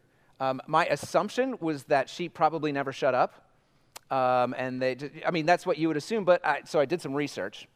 Um, 0.40 0.60
my 0.66 0.86
assumption 0.86 1.56
was 1.60 1.84
that 1.84 2.08
sheep 2.08 2.32
probably 2.32 2.72
never 2.72 2.92
shut 2.92 3.14
up. 3.14 3.46
Um, 4.10 4.54
and 4.58 4.82
they, 4.82 4.96
I 5.24 5.30
mean, 5.30 5.46
that's 5.46 5.64
what 5.64 5.78
you 5.78 5.86
would 5.88 5.96
assume, 5.96 6.24
but 6.24 6.44
I, 6.44 6.62
so 6.64 6.80
I 6.80 6.86
did 6.86 7.00
some 7.00 7.14
research. 7.14 7.68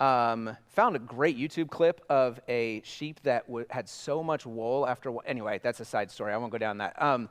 Um, 0.00 0.56
found 0.70 0.96
a 0.96 0.98
great 0.98 1.38
YouTube 1.38 1.70
clip 1.70 2.00
of 2.08 2.40
a 2.48 2.82
sheep 2.84 3.20
that 3.22 3.46
w- 3.46 3.64
had 3.70 3.88
so 3.88 4.24
much 4.24 4.44
wool 4.44 4.84
after. 4.88 5.14
Anyway, 5.24 5.60
that's 5.62 5.78
a 5.78 5.84
side 5.84 6.10
story. 6.10 6.32
I 6.32 6.36
won't 6.36 6.50
go 6.50 6.58
down 6.58 6.78
that. 6.78 7.00
Um, 7.00 7.28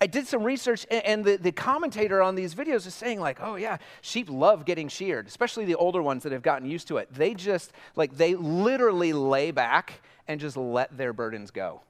I 0.00 0.06
did 0.06 0.28
some 0.28 0.44
research, 0.44 0.86
and, 0.92 1.04
and 1.04 1.24
the, 1.24 1.36
the 1.36 1.50
commentator 1.50 2.22
on 2.22 2.36
these 2.36 2.54
videos 2.54 2.86
is 2.86 2.94
saying, 2.94 3.18
like, 3.18 3.38
oh, 3.40 3.56
yeah, 3.56 3.78
sheep 4.00 4.30
love 4.30 4.64
getting 4.64 4.86
sheared, 4.86 5.26
especially 5.26 5.64
the 5.64 5.74
older 5.74 6.02
ones 6.02 6.22
that 6.22 6.30
have 6.30 6.42
gotten 6.42 6.70
used 6.70 6.86
to 6.88 6.98
it. 6.98 7.12
They 7.12 7.34
just, 7.34 7.72
like, 7.96 8.16
they 8.16 8.36
literally 8.36 9.12
lay 9.12 9.50
back 9.50 10.00
and 10.28 10.38
just 10.38 10.56
let 10.56 10.96
their 10.96 11.12
burdens 11.12 11.50
go 11.50 11.80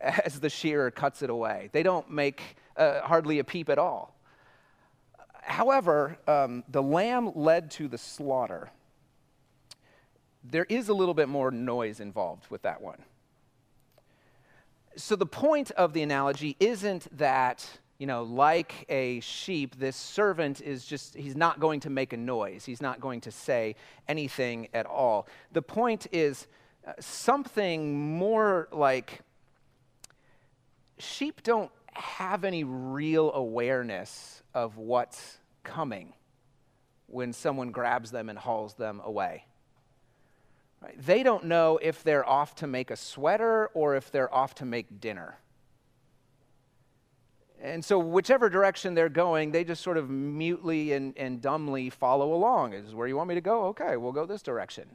as 0.00 0.40
the 0.40 0.50
shearer 0.50 0.90
cuts 0.90 1.22
it 1.22 1.30
away. 1.30 1.70
They 1.72 1.82
don't 1.82 2.10
make 2.10 2.56
uh, 2.76 3.00
hardly 3.00 3.38
a 3.38 3.44
peep 3.44 3.68
at 3.68 3.78
all. 3.78 4.14
However, 5.42 6.18
um, 6.26 6.64
the 6.68 6.82
lamb 6.82 7.32
led 7.34 7.70
to 7.72 7.88
the 7.88 7.98
slaughter 7.98 8.70
there 10.50 10.66
is 10.68 10.88
a 10.88 10.94
little 10.94 11.14
bit 11.14 11.28
more 11.28 11.50
noise 11.50 12.00
involved 12.00 12.50
with 12.50 12.62
that 12.62 12.80
one. 12.80 12.98
So 14.96 15.16
the 15.16 15.26
point 15.26 15.70
of 15.72 15.92
the 15.92 16.02
analogy 16.02 16.56
isn't 16.58 17.16
that, 17.18 17.68
you 17.98 18.06
know, 18.06 18.24
like 18.24 18.84
a 18.88 19.20
sheep, 19.20 19.78
this 19.78 19.96
servant 19.96 20.60
is 20.60 20.84
just, 20.84 21.14
he's 21.14 21.36
not 21.36 21.60
going 21.60 21.80
to 21.80 21.90
make 21.90 22.12
a 22.12 22.16
noise. 22.16 22.64
He's 22.64 22.80
not 22.80 23.00
going 23.00 23.20
to 23.22 23.30
say 23.30 23.76
anything 24.08 24.68
at 24.74 24.86
all. 24.86 25.28
The 25.52 25.62
point 25.62 26.06
is 26.10 26.48
uh, 26.86 26.92
something 26.98 28.16
more 28.16 28.68
like 28.72 29.20
sheep 30.98 31.42
don't 31.42 31.70
have 31.92 32.44
any 32.44 32.64
real 32.64 33.32
awareness 33.32 34.42
of 34.54 34.76
what's 34.76 35.38
coming 35.64 36.12
when 37.06 37.32
someone 37.32 37.70
grabs 37.70 38.10
them 38.10 38.28
and 38.28 38.38
hauls 38.38 38.74
them 38.74 39.00
away. 39.04 39.44
Right? 40.80 40.94
They 41.04 41.22
don't 41.22 41.44
know 41.44 41.78
if 41.82 42.04
they're 42.04 42.28
off 42.28 42.54
to 42.56 42.66
make 42.66 42.90
a 42.90 42.96
sweater 42.96 43.68
or 43.74 43.96
if 43.96 44.12
they're 44.12 44.32
off 44.32 44.54
to 44.56 44.64
make 44.64 45.00
dinner. 45.00 45.38
And 47.60 47.84
so, 47.84 47.98
whichever 47.98 48.48
direction 48.48 48.94
they're 48.94 49.08
going, 49.08 49.50
they 49.50 49.64
just 49.64 49.82
sort 49.82 49.96
of 49.96 50.08
mutely 50.08 50.92
and, 50.92 51.16
and 51.16 51.42
dumbly 51.42 51.90
follow 51.90 52.32
along. 52.32 52.72
Is 52.72 52.94
where 52.94 53.08
you 53.08 53.16
want 53.16 53.28
me 53.28 53.34
to 53.34 53.40
go? 53.40 53.64
Okay, 53.66 53.96
we'll 53.96 54.12
go 54.12 54.26
this 54.26 54.42
direction. 54.42 54.86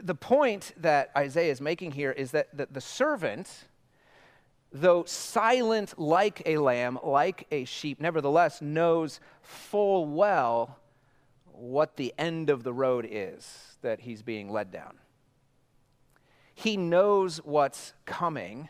The 0.00 0.14
point 0.14 0.72
that 0.76 1.10
Isaiah 1.16 1.50
is 1.50 1.60
making 1.60 1.92
here 1.92 2.12
is 2.12 2.30
that, 2.30 2.56
that 2.56 2.72
the 2.72 2.80
servant, 2.80 3.66
though 4.72 5.04
silent 5.04 5.98
like 5.98 6.42
a 6.46 6.58
lamb, 6.58 6.98
like 7.02 7.46
a 7.50 7.64
sheep, 7.64 8.00
nevertheless 8.00 8.60
knows 8.60 9.20
full 9.40 10.06
well 10.06 10.78
what 11.52 11.96
the 11.96 12.14
end 12.18 12.50
of 12.50 12.62
the 12.62 12.72
road 12.72 13.06
is 13.10 13.76
that 13.82 14.00
he's 14.00 14.22
being 14.22 14.50
led 14.50 14.70
down. 14.70 14.98
He 16.54 16.76
knows 16.76 17.38
what's 17.38 17.94
coming, 18.04 18.68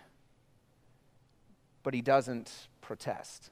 but 1.82 1.94
he 1.94 2.02
doesn't 2.02 2.68
protest. 2.80 3.50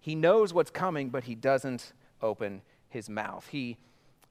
He 0.00 0.14
knows 0.14 0.54
what's 0.54 0.70
coming, 0.70 1.10
but 1.10 1.24
he 1.24 1.34
doesn't 1.34 1.92
open 2.22 2.62
his 2.88 3.08
mouth. 3.08 3.48
He 3.48 3.78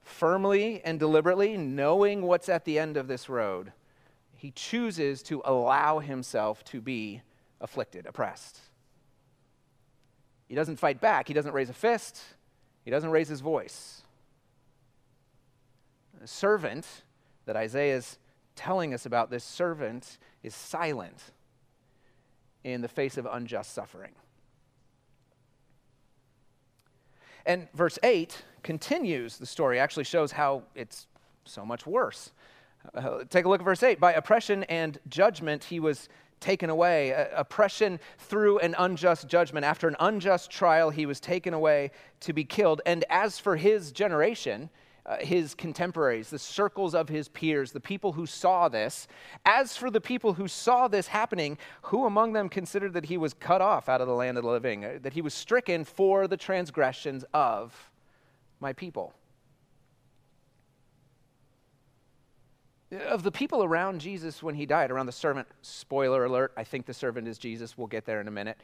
firmly 0.02 0.82
and 0.84 1.00
deliberately, 1.00 1.58
knowing 1.58 2.22
what's 2.22 2.50
at 2.50 2.66
the 2.66 2.80
end 2.80 2.98
of 2.98 3.08
this 3.08 3.28
road, 3.28 3.74
he 4.38 4.51
chooses 4.51 5.22
to 5.24 5.41
allow 5.44 6.00
himself 6.00 6.63
to 6.65 6.79
be 6.79 7.22
afflicted, 7.60 8.06
oppressed. 8.06 8.60
He 10.48 10.56
doesn't 10.56 10.77
fight 10.77 11.01
back, 11.01 11.27
he 11.27 11.34
doesn't 11.34 11.53
raise 11.53 11.70
a 11.70 11.74
fist, 11.74 12.22
he 12.86 12.91
doesn't 12.91 13.10
raise 13.10 13.27
his 13.27 13.41
voice 13.41 14.01
The 16.22 16.27
servant 16.27 16.88
that 17.46 17.56
Isaiah 17.56 17.98
is 17.98 18.17
telling 18.56 18.94
us 18.94 19.06
about, 19.06 19.29
this 19.29 19.44
servant 19.44 20.17
is 20.44 20.56
silent 20.56 21.22
in 22.63 22.82
the 22.82 22.88
face 22.88 23.17
of 23.17 23.25
unjust 23.25 23.74
suffering. 23.74 24.13
And 27.46 27.67
verse 27.74 27.98
8 28.03 28.44
continues 28.62 29.38
the 29.38 29.46
story, 29.46 29.79
actually 29.79 30.03
shows 30.03 30.34
how 30.34 30.63
it's 30.75 31.08
so 31.46 31.65
much 31.65 31.88
worse. 31.88 32.32
Uh, 32.94 33.24
take 33.30 33.46
a 33.46 33.50
look 33.50 33.62
at 33.62 33.66
verse 33.66 33.84
8. 33.84 34.00
By 34.00 34.14
oppression 34.14 34.64
and 34.66 34.98
judgment, 35.08 35.64
he 35.64 35.80
was 35.80 36.10
taken 36.40 36.70
away. 36.70 37.14
Uh, 37.14 37.26
oppression 37.36 38.00
through 38.18 38.60
an 38.60 38.76
unjust 38.78 39.28
judgment. 39.28 39.66
After 39.66 39.88
an 39.88 39.96
unjust 40.00 40.52
trial, 40.52 40.90
he 40.90 41.06
was 41.06 41.20
taken 41.20 41.54
away 41.54 41.92
to 42.22 42.34
be 42.34 42.44
killed. 42.44 42.82
And 42.86 43.04
as 43.10 43.40
for 43.40 43.56
his 43.56 43.92
generation, 43.92 44.70
uh, 45.08 45.18
his 45.18 45.56
contemporaries, 45.56 46.30
the 46.30 46.40
circles 46.40 46.94
of 46.94 47.08
his 47.08 47.30
peers, 47.30 47.72
the 47.72 47.80
people 47.80 48.12
who 48.12 48.26
saw 48.26 48.68
this. 48.68 49.08
As 49.46 49.78
for 49.78 49.90
the 49.90 50.02
people 50.02 50.34
who 50.34 50.50
saw 50.50 50.90
this 50.90 51.08
happening, 51.08 51.58
who 51.84 52.06
among 52.06 52.34
them 52.34 52.50
considered 52.50 52.94
that 52.94 53.06
he 53.06 53.18
was 53.18 53.34
cut 53.34 53.62
off 53.62 53.88
out 53.88 54.02
of 54.02 54.08
the 54.08 54.14
land 54.14 54.38
of 54.38 54.44
the 54.44 54.50
living, 54.50 54.84
uh, 54.84 55.00
that 55.02 55.14
he 55.14 55.22
was 55.22 55.34
stricken 55.34 55.86
for 55.86 56.28
the 56.28 56.36
transgressions 56.36 57.24
of 57.34 57.90
my 58.60 58.74
people? 58.74 59.14
Of 62.91 63.24
the 63.24 63.32
people 63.32 63.63
around 63.65 64.00
Jesus 64.00 64.41
when 64.41 64.56
he 64.56 64.65
died, 64.65 64.91
around 64.91 65.08
the 65.08 65.12
servant, 65.12 65.48
spoiler 65.62 66.24
alert, 66.24 66.53
I 66.56 66.63
think 66.63 66.86
the 66.86 66.94
servant 66.94 67.27
is 67.27 67.38
Jesus. 67.38 67.77
We'll 67.77 67.88
get 67.88 68.06
there 68.06 68.22
in 68.22 68.29
a 68.29 68.32
minute. 68.32 68.58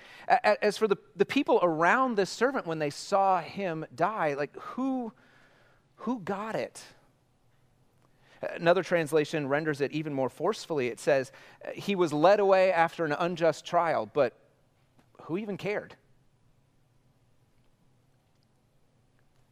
As 0.61 0.77
for 0.77 0.87
the, 0.87 0.95
the 1.17 1.25
people 1.25 1.59
around 1.61 2.15
this 2.15 2.29
servant 2.29 2.65
when 2.65 2.79
they 2.79 2.89
saw 2.89 3.41
him 3.41 3.85
die, 3.95 4.35
like 4.35 4.55
who 4.57 5.11
who 6.03 6.19
got 6.19 6.55
it? 6.55 6.83
Another 8.55 8.83
translation 8.83 9.47
renders 9.47 9.79
it 9.79 9.91
even 9.93 10.13
more 10.13 10.29
forcefully. 10.29 10.87
It 10.87 10.99
says, 10.99 11.31
He 11.73 11.95
was 11.95 12.11
led 12.11 12.39
away 12.41 12.73
after 12.73 13.05
an 13.05 13.13
unjust 13.13 13.65
trial, 13.65 14.09
but 14.11 14.33
who 15.23 15.37
even 15.37 15.55
cared? 15.55 15.95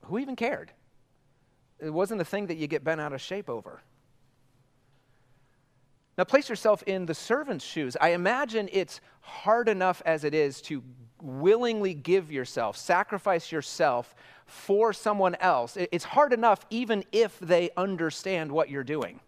Who 0.05 0.19
even 0.19 0.35
cared? 0.35 0.71
It 1.79 1.89
wasn't 1.89 2.19
a 2.19 2.25
thing 2.25 2.47
that 2.47 2.57
you 2.57 2.67
get 2.67 2.83
bent 2.83 2.99
out 2.99 3.13
of 3.13 3.21
shape 3.21 3.49
over. 3.49 3.81
Now, 6.17 6.25
place 6.25 6.49
yourself 6.49 6.83
in 6.83 7.05
the 7.05 7.13
servant's 7.13 7.65
shoes. 7.65 7.95
I 7.99 8.09
imagine 8.09 8.69
it's 8.71 9.01
hard 9.21 9.69
enough 9.69 10.01
as 10.05 10.23
it 10.23 10.33
is 10.33 10.61
to 10.63 10.83
willingly 11.21 11.93
give 11.93 12.31
yourself, 12.31 12.77
sacrifice 12.77 13.51
yourself 13.51 14.13
for 14.45 14.91
someone 14.91 15.35
else, 15.35 15.77
it's 15.77 16.03
hard 16.03 16.33
enough 16.33 16.65
even 16.69 17.05
if 17.13 17.39
they 17.39 17.69
understand 17.77 18.51
what 18.51 18.69
you're 18.69 18.83
doing. 18.83 19.21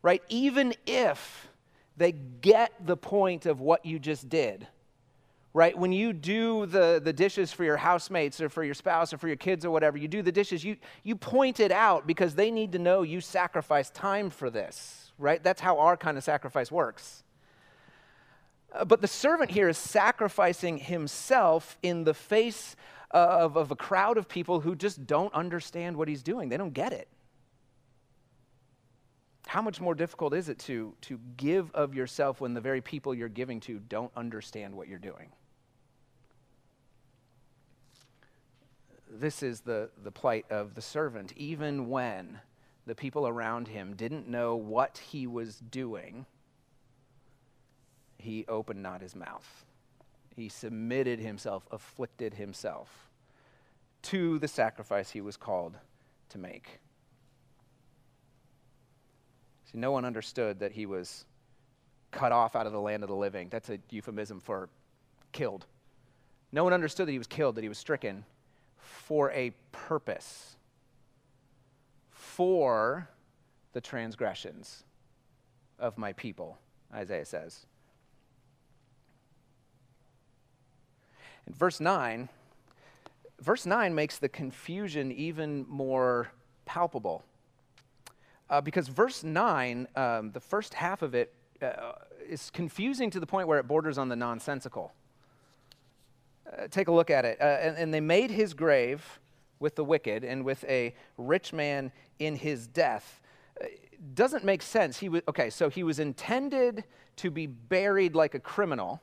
Right? 0.00 0.22
Even 0.28 0.74
if 0.86 1.48
they 1.96 2.12
get 2.12 2.72
the 2.86 2.96
point 2.96 3.46
of 3.46 3.60
what 3.60 3.84
you 3.84 3.98
just 3.98 4.28
did. 4.28 4.66
Right? 5.52 5.76
When 5.76 5.90
you 5.90 6.12
do 6.12 6.66
the, 6.66 7.00
the 7.02 7.12
dishes 7.12 7.52
for 7.52 7.64
your 7.64 7.76
housemates 7.76 8.40
or 8.40 8.48
for 8.48 8.62
your 8.62 8.74
spouse 8.74 9.12
or 9.12 9.18
for 9.18 9.26
your 9.26 9.36
kids 9.36 9.64
or 9.64 9.72
whatever, 9.72 9.98
you 9.98 10.06
do 10.06 10.22
the 10.22 10.30
dishes, 10.30 10.62
you, 10.62 10.76
you 11.02 11.16
point 11.16 11.58
it 11.58 11.72
out 11.72 12.06
because 12.06 12.36
they 12.36 12.52
need 12.52 12.70
to 12.72 12.78
know 12.78 13.02
you 13.02 13.20
sacrificed 13.20 13.92
time 13.92 14.30
for 14.30 14.48
this. 14.50 14.99
Right? 15.20 15.42
That's 15.42 15.60
how 15.60 15.78
our 15.78 15.98
kind 15.98 16.16
of 16.16 16.24
sacrifice 16.24 16.72
works. 16.72 17.22
Uh, 18.72 18.86
but 18.86 19.02
the 19.02 19.06
servant 19.06 19.50
here 19.50 19.68
is 19.68 19.76
sacrificing 19.76 20.78
himself 20.78 21.76
in 21.82 22.04
the 22.04 22.14
face 22.14 22.74
of, 23.10 23.56
of 23.56 23.70
a 23.70 23.76
crowd 23.76 24.16
of 24.16 24.28
people 24.28 24.60
who 24.60 24.74
just 24.74 25.06
don't 25.06 25.32
understand 25.34 25.96
what 25.96 26.08
he's 26.08 26.22
doing. 26.22 26.48
They 26.48 26.56
don't 26.56 26.72
get 26.72 26.92
it. 26.92 27.06
How 29.46 29.60
much 29.60 29.80
more 29.80 29.94
difficult 29.94 30.32
is 30.32 30.48
it 30.48 30.58
to, 30.60 30.94
to 31.02 31.20
give 31.36 31.70
of 31.74 31.94
yourself 31.94 32.40
when 32.40 32.54
the 32.54 32.60
very 32.60 32.80
people 32.80 33.14
you're 33.14 33.28
giving 33.28 33.60
to 33.60 33.78
don't 33.88 34.12
understand 34.16 34.74
what 34.74 34.88
you're 34.88 34.98
doing? 34.98 35.28
This 39.10 39.42
is 39.42 39.60
the, 39.60 39.90
the 40.02 40.12
plight 40.12 40.46
of 40.50 40.74
the 40.76 40.80
servant. 40.80 41.32
Even 41.36 41.90
when 41.90 42.40
the 42.90 42.94
people 42.96 43.28
around 43.28 43.68
him 43.68 43.94
didn't 43.94 44.26
know 44.26 44.56
what 44.56 44.98
he 44.98 45.24
was 45.24 45.60
doing, 45.70 46.26
he 48.18 48.44
opened 48.48 48.82
not 48.82 49.00
his 49.00 49.14
mouth. 49.14 49.64
He 50.34 50.48
submitted 50.48 51.20
himself, 51.20 51.68
afflicted 51.70 52.34
himself 52.34 53.08
to 54.02 54.40
the 54.40 54.48
sacrifice 54.48 55.08
he 55.08 55.20
was 55.20 55.36
called 55.36 55.76
to 56.30 56.38
make. 56.38 56.80
See, 59.70 59.78
no 59.78 59.92
one 59.92 60.04
understood 60.04 60.58
that 60.58 60.72
he 60.72 60.84
was 60.84 61.26
cut 62.10 62.32
off 62.32 62.56
out 62.56 62.66
of 62.66 62.72
the 62.72 62.80
land 62.80 63.04
of 63.04 63.08
the 63.08 63.14
living. 63.14 63.50
That's 63.50 63.70
a 63.70 63.78
euphemism 63.90 64.40
for 64.40 64.68
killed. 65.30 65.64
No 66.50 66.64
one 66.64 66.72
understood 66.72 67.06
that 67.06 67.12
he 67.12 67.18
was 67.18 67.28
killed, 67.28 67.54
that 67.54 67.62
he 67.62 67.68
was 67.68 67.78
stricken 67.78 68.24
for 68.78 69.30
a 69.30 69.52
purpose, 69.70 70.56
for 72.40 73.06
the 73.74 73.82
transgressions 73.82 74.84
of 75.78 75.98
my 75.98 76.14
people, 76.14 76.56
Isaiah 76.90 77.26
says. 77.26 77.66
In 81.46 81.52
verse 81.52 81.80
9, 81.80 82.30
verse 83.42 83.66
9 83.66 83.94
makes 83.94 84.16
the 84.16 84.30
confusion 84.30 85.12
even 85.12 85.66
more 85.68 86.30
palpable. 86.64 87.24
Uh, 88.48 88.62
because 88.62 88.88
verse 88.88 89.22
9, 89.22 89.86
um, 89.94 90.32
the 90.32 90.40
first 90.40 90.72
half 90.72 91.02
of 91.02 91.14
it, 91.14 91.34
uh, 91.60 91.92
is 92.26 92.48
confusing 92.54 93.10
to 93.10 93.20
the 93.20 93.26
point 93.26 93.48
where 93.48 93.58
it 93.58 93.68
borders 93.68 93.98
on 93.98 94.08
the 94.08 94.16
nonsensical. 94.16 94.94
Uh, 96.50 96.68
take 96.70 96.88
a 96.88 96.92
look 96.92 97.10
at 97.10 97.26
it. 97.26 97.38
Uh, 97.38 97.44
and, 97.44 97.76
and 97.76 97.92
they 97.92 98.00
made 98.00 98.30
his 98.30 98.54
grave 98.54 99.20
with 99.60 99.76
the 99.76 99.84
wicked 99.84 100.24
and 100.24 100.44
with 100.44 100.64
a 100.64 100.94
rich 101.16 101.52
man 101.52 101.92
in 102.18 102.34
his 102.34 102.66
death. 102.66 103.20
Uh, 103.60 103.66
doesn't 104.14 104.44
make 104.44 104.62
sense. 104.62 104.98
He 104.98 105.08
was, 105.08 105.22
okay, 105.28 105.50
so 105.50 105.68
he 105.68 105.84
was 105.84 106.00
intended 106.00 106.84
to 107.16 107.30
be 107.30 107.46
buried 107.46 108.14
like 108.16 108.34
a 108.34 108.40
criminal 108.40 109.00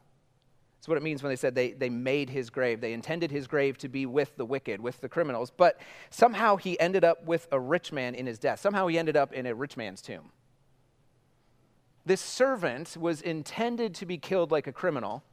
that's 0.78 0.88
what 0.88 0.98
it 0.98 1.04
means 1.04 1.24
when 1.24 1.32
they 1.32 1.36
said 1.36 1.56
they, 1.56 1.72
they 1.72 1.90
made 1.90 2.30
his 2.30 2.50
grave. 2.50 2.82
They 2.82 2.94
intended 2.94 3.32
his 3.32 3.48
grave 3.48 3.78
to 3.80 3.90
be 3.90 4.06
with 4.06 4.38
the 4.38 4.46
wicked, 4.46 4.80
with 4.80 5.02
the 5.02 5.10
criminals. 5.10 5.52
But 5.52 5.82
somehow 6.12 6.56
he 6.56 6.80
ended 6.80 7.04
up 7.04 7.26
with 7.26 7.48
a 7.52 7.60
rich 7.60 7.92
man 7.92 8.14
in 8.14 8.26
his 8.28 8.38
death. 8.38 8.60
Somehow 8.60 8.88
he 8.88 8.98
ended 8.98 9.18
up 9.18 9.34
in 9.34 9.48
a 9.48 9.56
rich 9.56 9.76
man's 9.76 10.02
tomb. 10.02 10.32
This 12.06 12.22
servant 12.22 12.96
was 12.98 13.22
intended 13.22 13.96
to 13.96 14.06
be 14.06 14.18
killed 14.18 14.52
like 14.52 14.68
a 14.68 14.72
criminal 14.72 15.24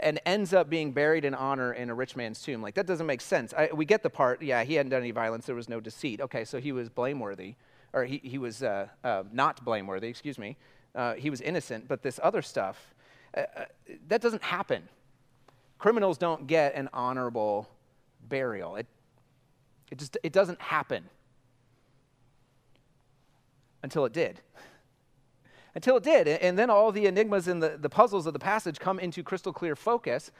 and 0.00 0.20
ends 0.26 0.52
up 0.52 0.68
being 0.68 0.92
buried 0.92 1.24
in 1.24 1.34
honor 1.34 1.72
in 1.72 1.90
a 1.90 1.94
rich 1.94 2.16
man's 2.16 2.40
tomb. 2.40 2.62
Like, 2.62 2.74
that 2.74 2.86
doesn't 2.86 3.06
make 3.06 3.20
sense. 3.20 3.54
I, 3.54 3.70
we 3.72 3.84
get 3.84 4.02
the 4.02 4.10
part, 4.10 4.42
yeah, 4.42 4.64
he 4.64 4.74
hadn't 4.74 4.90
done 4.90 5.00
any 5.00 5.10
violence, 5.10 5.46
there 5.46 5.54
was 5.54 5.68
no 5.68 5.80
deceit. 5.80 6.20
Okay, 6.20 6.44
so 6.44 6.60
he 6.60 6.72
was 6.72 6.88
blameworthy, 6.88 7.54
or 7.92 8.04
he, 8.04 8.20
he 8.22 8.38
was 8.38 8.62
uh, 8.62 8.88
uh, 9.02 9.24
not 9.32 9.64
blameworthy, 9.64 10.08
excuse 10.08 10.38
me. 10.38 10.56
Uh, 10.94 11.14
he 11.14 11.30
was 11.30 11.40
innocent, 11.40 11.88
but 11.88 12.02
this 12.02 12.20
other 12.22 12.42
stuff, 12.42 12.94
uh, 13.36 13.42
uh, 13.56 13.64
that 14.08 14.20
doesn't 14.20 14.42
happen. 14.42 14.88
Criminals 15.78 16.18
don't 16.18 16.46
get 16.46 16.74
an 16.74 16.88
honorable 16.92 17.68
burial. 18.28 18.76
It, 18.76 18.86
it 19.90 19.98
just 19.98 20.16
it 20.22 20.32
doesn't 20.32 20.60
happen 20.60 21.04
until 23.82 24.04
it 24.04 24.12
did. 24.12 24.40
Until 25.74 25.96
it 25.96 26.02
did. 26.02 26.28
And 26.28 26.58
then 26.58 26.70
all 26.70 26.92
the 26.92 27.06
enigmas 27.06 27.48
and 27.48 27.62
the, 27.62 27.76
the 27.80 27.88
puzzles 27.88 28.26
of 28.26 28.32
the 28.32 28.38
passage 28.38 28.78
come 28.78 28.98
into 28.98 29.22
crystal 29.22 29.52
clear 29.52 29.74
focus 29.74 30.30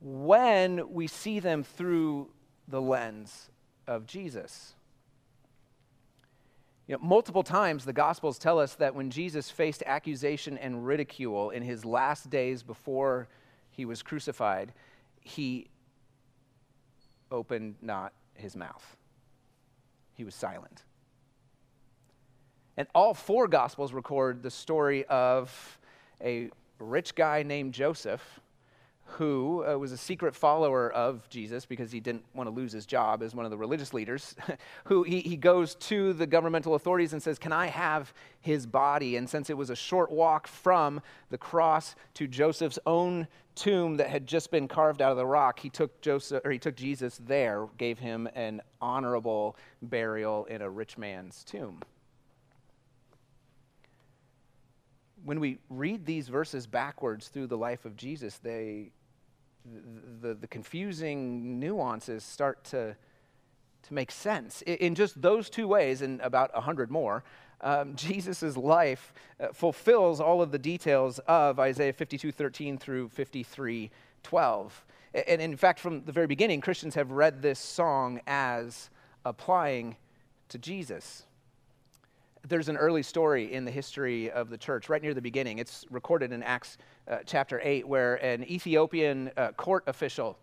when 0.00 0.92
we 0.92 1.06
see 1.06 1.38
them 1.40 1.62
through 1.62 2.30
the 2.68 2.80
lens 2.80 3.50
of 3.86 4.06
Jesus. 4.06 4.74
You 6.86 6.96
know, 6.96 7.00
multiple 7.02 7.42
times 7.42 7.84
the 7.84 7.92
Gospels 7.92 8.38
tell 8.38 8.58
us 8.58 8.74
that 8.74 8.94
when 8.94 9.10
Jesus 9.10 9.50
faced 9.50 9.82
accusation 9.86 10.58
and 10.58 10.86
ridicule 10.86 11.50
in 11.50 11.62
his 11.62 11.84
last 11.84 12.28
days 12.28 12.62
before 12.62 13.28
he 13.70 13.84
was 13.84 14.02
crucified, 14.02 14.72
he 15.20 15.68
opened 17.30 17.76
not 17.80 18.12
his 18.34 18.54
mouth. 18.54 18.96
He 20.14 20.24
was 20.24 20.34
silent. 20.34 20.84
And 22.76 22.88
all 22.94 23.14
four 23.14 23.48
Gospels 23.48 23.92
record 23.92 24.42
the 24.42 24.50
story 24.50 25.04
of 25.06 25.78
a 26.20 26.50
rich 26.78 27.14
guy 27.14 27.42
named 27.42 27.72
Joseph 27.72 28.40
who 29.06 29.64
uh, 29.64 29.78
was 29.78 29.92
a 29.92 29.96
secret 29.96 30.34
follower 30.34 30.90
of 30.90 31.28
Jesus 31.28 31.66
because 31.66 31.92
he 31.92 32.00
didn't 32.00 32.24
want 32.34 32.48
to 32.48 32.54
lose 32.54 32.72
his 32.72 32.86
job 32.86 33.22
as 33.22 33.34
one 33.34 33.44
of 33.44 33.50
the 33.50 33.56
religious 33.56 33.92
leaders, 33.92 34.34
who 34.84 35.02
he, 35.02 35.20
he 35.20 35.36
goes 35.36 35.74
to 35.76 36.12
the 36.14 36.26
governmental 36.26 36.74
authorities 36.74 37.12
and 37.12 37.22
says, 37.22 37.38
Can 37.38 37.52
I 37.52 37.66
have 37.66 38.12
his 38.40 38.66
body? 38.66 39.16
And 39.16 39.28
since 39.28 39.50
it 39.50 39.56
was 39.56 39.70
a 39.70 39.76
short 39.76 40.10
walk 40.10 40.46
from 40.46 41.00
the 41.30 41.38
cross 41.38 41.94
to 42.14 42.26
Joseph's 42.26 42.78
own 42.86 43.28
tomb 43.54 43.98
that 43.98 44.08
had 44.08 44.26
just 44.26 44.50
been 44.50 44.66
carved 44.66 45.00
out 45.00 45.12
of 45.12 45.16
the 45.16 45.26
rock, 45.26 45.60
he 45.60 45.70
took 45.70 46.00
Joseph 46.00 46.44
or 46.44 46.50
he 46.50 46.58
took 46.58 46.74
Jesus 46.74 47.20
there, 47.24 47.68
gave 47.78 47.98
him 47.98 48.28
an 48.34 48.62
honorable 48.80 49.56
burial 49.82 50.46
in 50.46 50.62
a 50.62 50.68
rich 50.68 50.98
man's 50.98 51.44
tomb. 51.44 51.80
When 55.24 55.40
we 55.40 55.58
read 55.70 56.04
these 56.04 56.28
verses 56.28 56.66
backwards 56.66 57.28
through 57.28 57.46
the 57.46 57.56
life 57.56 57.84
of 57.84 57.96
Jesus, 57.96 58.38
they, 58.38 58.92
the, 59.64 60.28
the, 60.28 60.34
the 60.34 60.46
confusing 60.46 61.58
nuances 61.58 62.22
start 62.22 62.62
to, 62.64 62.94
to 63.82 63.94
make 63.94 64.10
sense. 64.10 64.62
In, 64.62 64.76
in 64.76 64.94
just 64.94 65.20
those 65.20 65.48
two 65.48 65.66
ways, 65.66 66.02
and 66.02 66.20
about 66.20 66.50
a 66.54 66.60
hundred 66.60 66.90
more, 66.90 67.24
um, 67.62 67.94
Jesus' 67.96 68.56
life 68.56 69.14
uh, 69.40 69.48
fulfills 69.52 70.20
all 70.20 70.42
of 70.42 70.52
the 70.52 70.58
details 70.58 71.18
of 71.20 71.58
Isaiah 71.58 71.92
52 71.92 72.30
13 72.30 72.78
through 72.78 73.08
53 73.08 73.90
12. 74.22 74.84
And 75.28 75.40
in 75.40 75.56
fact, 75.56 75.78
from 75.78 76.04
the 76.04 76.12
very 76.12 76.26
beginning, 76.26 76.60
Christians 76.60 76.96
have 76.96 77.12
read 77.12 77.40
this 77.40 77.60
song 77.60 78.20
as 78.26 78.90
applying 79.24 79.96
to 80.48 80.58
Jesus 80.58 81.24
there's 82.48 82.68
an 82.68 82.76
early 82.76 83.02
story 83.02 83.52
in 83.52 83.64
the 83.64 83.70
history 83.70 84.30
of 84.30 84.50
the 84.50 84.58
church, 84.58 84.88
right 84.88 85.02
near 85.02 85.14
the 85.14 85.22
beginning. 85.22 85.58
It's 85.58 85.84
recorded 85.90 86.32
in 86.32 86.42
Acts 86.42 86.76
uh, 87.08 87.18
chapter 87.24 87.60
8, 87.62 87.88
where 87.88 88.16
an 88.16 88.44
Ethiopian 88.44 89.30
uh, 89.36 89.52
court 89.52 89.84
official 89.86 90.38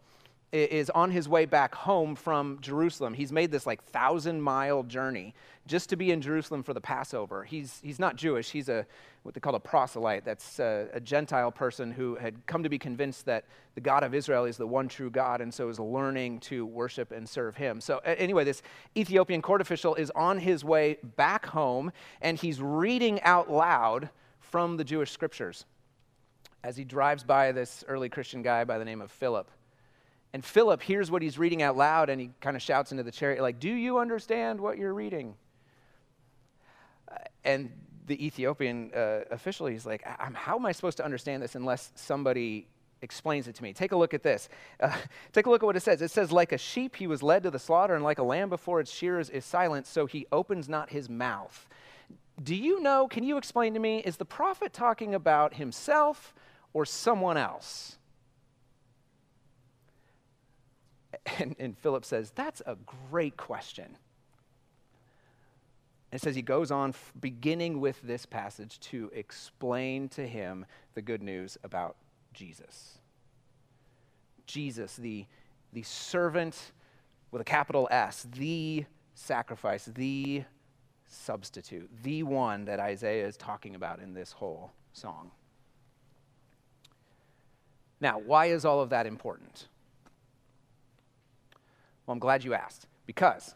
is 0.51 0.89
on 0.89 1.11
his 1.11 1.29
way 1.29 1.45
back 1.45 1.73
home 1.73 2.15
from 2.15 2.57
Jerusalem. 2.61 3.13
He's 3.13 3.31
made 3.31 3.51
this 3.51 3.65
like 3.65 3.83
thousand 3.83 4.41
mile 4.41 4.83
journey 4.83 5.33
just 5.65 5.89
to 5.89 5.95
be 5.95 6.11
in 6.11 6.21
Jerusalem 6.21 6.63
for 6.63 6.73
the 6.73 6.81
Passover. 6.81 7.43
He's, 7.43 7.79
he's 7.83 7.99
not 7.99 8.15
Jewish, 8.15 8.49
he's 8.49 8.67
a 8.67 8.85
what 9.23 9.35
they 9.35 9.39
call 9.39 9.53
a 9.53 9.59
proselyte. 9.59 10.25
That's 10.25 10.59
a, 10.59 10.87
a, 10.93 10.99
Gentile 10.99 11.51
person 11.51 11.91
who 11.91 12.15
had 12.15 12.45
come 12.47 12.63
to 12.63 12.69
be 12.69 12.79
convinced 12.79 13.25
that 13.27 13.45
the 13.75 13.81
God 13.81 14.03
of 14.03 14.15
Israel 14.15 14.45
is 14.45 14.57
the 14.57 14.65
one 14.65 14.87
true 14.87 15.11
God 15.11 15.41
and 15.41 15.53
so 15.53 15.69
is 15.69 15.79
learning 15.79 16.39
to 16.39 16.65
worship 16.65 17.11
and 17.11 17.29
serve 17.29 17.55
him. 17.55 17.79
So, 17.81 17.99
anyway, 17.99 18.43
this 18.43 18.63
Ethiopian 18.97 19.43
court 19.43 19.61
official 19.61 19.93
is 19.93 20.11
on 20.15 20.39
his 20.39 20.63
way 20.63 20.97
back 21.17 21.45
home 21.45 21.91
and 22.21 22.35
he's 22.35 22.59
reading 22.59 23.21
out 23.21 23.49
loud 23.51 24.09
from 24.39 24.77
the 24.77 24.83
Jewish 24.83 25.11
scriptures 25.11 25.65
as 26.63 26.75
he 26.75 26.83
drives 26.83 27.23
by 27.23 27.51
this 27.51 27.83
early 27.87 28.09
Christian 28.09 28.41
guy 28.41 28.63
by 28.63 28.79
the 28.79 28.85
name 28.85 29.01
of 29.01 29.11
Philip. 29.11 29.49
And 30.33 30.45
Philip 30.45 30.81
hears 30.81 31.11
what 31.11 31.21
he's 31.21 31.37
reading 31.37 31.61
out 31.61 31.75
loud 31.75 32.09
and 32.09 32.21
he 32.21 32.31
kind 32.39 32.55
of 32.55 32.61
shouts 32.61 32.91
into 32.91 33.03
the 33.03 33.11
chariot, 33.11 33.41
like, 33.41 33.59
Do 33.59 33.69
you 33.69 33.99
understand 33.99 34.59
what 34.59 34.77
you're 34.77 34.93
reading? 34.93 35.35
and 37.43 37.71
the 38.07 38.25
Ethiopian 38.25 38.91
uh, 38.95 39.21
official, 39.31 39.67
he's 39.67 39.85
like, 39.85 40.03
How 40.05 40.55
am 40.55 40.65
I 40.65 40.71
supposed 40.71 40.97
to 40.97 41.05
understand 41.05 41.43
this 41.43 41.55
unless 41.55 41.91
somebody 41.95 42.67
explains 43.01 43.47
it 43.47 43.55
to 43.55 43.63
me? 43.63 43.73
Take 43.73 43.91
a 43.91 43.95
look 43.95 44.13
at 44.13 44.23
this. 44.23 44.49
Uh, 44.79 44.95
take 45.33 45.45
a 45.45 45.49
look 45.49 45.63
at 45.63 45.65
what 45.65 45.75
it 45.75 45.81
says. 45.81 46.01
It 46.01 46.11
says, 46.11 46.31
Like 46.31 46.51
a 46.51 46.57
sheep 46.57 46.95
he 46.95 47.07
was 47.07 47.23
led 47.23 47.43
to 47.43 47.51
the 47.51 47.59
slaughter, 47.59 47.95
and 47.95 48.03
like 48.03 48.19
a 48.19 48.23
lamb 48.23 48.49
before 48.49 48.79
its 48.79 48.91
shearers 48.91 49.29
is 49.29 49.45
silent, 49.45 49.87
so 49.87 50.05
he 50.05 50.25
opens 50.31 50.67
not 50.67 50.89
his 50.89 51.09
mouth. 51.09 51.67
Do 52.41 52.55
you 52.55 52.81
know, 52.81 53.07
can 53.07 53.23
you 53.23 53.37
explain 53.37 53.73
to 53.75 53.79
me, 53.79 53.99
is 53.99 54.17
the 54.17 54.25
prophet 54.25 54.73
talking 54.73 55.13
about 55.13 55.55
himself 55.55 56.33
or 56.73 56.85
someone 56.85 57.37
else? 57.37 57.97
And, 61.39 61.55
and 61.59 61.77
Philip 61.77 62.05
says, 62.05 62.31
That's 62.35 62.61
a 62.65 62.77
great 63.09 63.35
question. 63.35 63.97
It 66.11 66.21
says 66.21 66.35
he 66.35 66.41
goes 66.41 66.71
on, 66.71 66.93
beginning 67.19 67.79
with 67.79 68.01
this 68.01 68.25
passage, 68.25 68.79
to 68.81 69.09
explain 69.13 70.09
to 70.09 70.27
him 70.27 70.65
the 70.93 71.01
good 71.01 71.21
news 71.21 71.57
about 71.63 71.95
Jesus. 72.33 72.97
Jesus, 74.45 74.97
the, 74.97 75.25
the 75.71 75.83
servant 75.83 76.73
with 77.31 77.41
a 77.41 77.45
capital 77.45 77.87
S, 77.91 78.27
the 78.35 78.85
sacrifice, 79.15 79.85
the 79.85 80.43
substitute, 81.07 81.89
the 82.03 82.23
one 82.23 82.65
that 82.65 82.79
Isaiah 82.79 83.25
is 83.25 83.37
talking 83.37 83.75
about 83.75 83.99
in 83.99 84.13
this 84.13 84.33
whole 84.33 84.71
song. 84.91 85.31
Now, 88.01 88.19
why 88.19 88.47
is 88.47 88.65
all 88.65 88.81
of 88.81 88.89
that 88.89 89.05
important? 89.05 89.67
Well, 92.05 92.13
I'm 92.13 92.19
glad 92.19 92.43
you 92.43 92.53
asked. 92.53 92.87
Because 93.05 93.55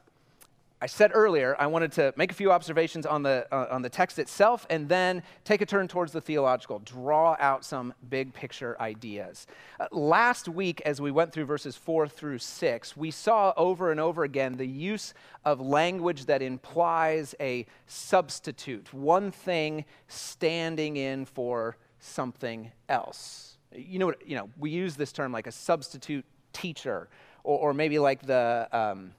I 0.82 0.88
said 0.88 1.12
earlier, 1.14 1.56
I 1.58 1.68
wanted 1.68 1.94
to 1.94 2.14
make 2.18 2.32
a 2.32 2.36
few 2.36 2.52
observations 2.52 3.06
on 3.06 3.24
the, 3.24 3.48
uh, 3.52 3.68
on 3.72 3.82
the 3.82 3.90
text 3.90 4.20
itself 4.20 4.68
and 4.70 4.90
then 4.90 5.24
take 5.46 5.62
a 5.62 5.66
turn 5.66 5.88
towards 5.88 6.12
the 6.12 6.20
theological, 6.20 6.80
draw 6.80 7.38
out 7.40 7.64
some 7.64 7.94
big 8.10 8.34
picture 8.34 8.80
ideas. 8.82 9.48
Uh, 9.80 9.88
last 9.92 10.50
week, 10.50 10.82
as 10.82 11.00
we 11.00 11.12
went 11.12 11.32
through 11.32 11.46
verses 11.46 11.78
4 11.78 12.10
through 12.10 12.40
6, 12.40 12.98
we 12.98 13.10
saw 13.10 13.54
over 13.56 13.90
and 13.90 14.00
over 14.00 14.24
again 14.26 14.58
the 14.58 14.68
use 14.68 15.14
of 15.46 15.62
language 15.62 16.26
that 16.26 16.42
implies 16.42 17.34
a 17.40 17.66
substitute, 17.88 18.94
one 18.94 19.32
thing 19.32 19.86
standing 20.08 20.98
in 20.98 21.26
for 21.26 21.78
something 22.00 22.72
else. 22.90 23.58
You 23.74 24.00
know, 24.00 24.14
you 24.26 24.36
know 24.36 24.50
we 24.60 24.72
use 24.72 24.96
this 24.96 25.12
term 25.14 25.32
like 25.32 25.48
a 25.48 25.52
substitute 25.52 26.26
teacher, 26.54 27.10
or, 27.46 27.70
or 27.70 27.74
maybe 27.74 28.00
like 28.00 28.26
the. 28.26 28.68
Um, 28.72 29.12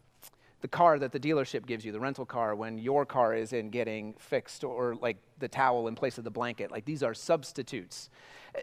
the 0.62 0.68
car 0.68 0.98
that 0.98 1.12
the 1.12 1.20
dealership 1.20 1.66
gives 1.66 1.84
you, 1.84 1.92
the 1.92 2.00
rental 2.00 2.24
car, 2.24 2.56
when 2.56 2.78
your 2.78 3.04
car 3.04 3.34
is 3.34 3.52
in 3.52 3.70
getting 3.70 4.14
fixed, 4.18 4.64
or 4.64 4.96
like 4.96 5.16
the 5.38 5.46
towel 5.46 5.86
in 5.86 5.94
place 5.94 6.18
of 6.18 6.24
the 6.24 6.30
blanket. 6.30 6.70
Like 6.70 6.84
these 6.84 7.02
are 7.02 7.14
substitutes. 7.14 8.10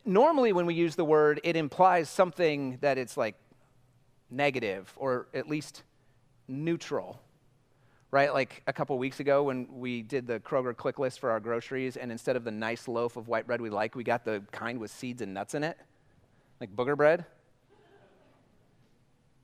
Normally, 0.04 0.54
when 0.54 0.65
we 0.65 0.73
use 0.73 0.95
the 0.95 1.06
word, 1.06 1.39
it 1.43 1.56
implies 1.56 2.10
something 2.10 2.78
that 2.82 2.97
it's 2.97 3.15
like 3.15 3.36
negative, 4.30 4.91
or 4.97 5.28
at 5.34 5.47
least 5.47 5.84
neutral. 6.47 7.21
Right? 8.12 8.34
Like 8.34 8.63
a 8.67 8.73
couple 8.73 8.97
weeks 8.97 9.19
ago 9.19 9.43
when 9.43 9.67
we 9.71 10.02
did 10.02 10.28
the 10.28 10.39
Kroger 10.39 10.76
click 10.76 10.99
list 10.99 11.19
for 11.19 11.32
our 11.32 11.39
groceries, 11.39 11.95
and 11.95 12.12
instead 12.12 12.36
of 12.36 12.43
the 12.43 12.52
nice 12.52 12.88
loaf 12.88 13.17
of 13.17 13.28
white 13.28 13.47
bread 13.47 13.62
we 13.62 13.69
like, 13.69 13.95
we 13.95 14.04
got 14.04 14.26
the 14.26 14.43
kind 14.52 14.80
with 14.80 14.91
seeds 14.91 15.21
and 15.21 15.34
nuts 15.34 15.54
in 15.54 15.63
it, 15.63 15.78
like 16.60 16.76
booger 16.76 16.97
bread. 16.97 17.26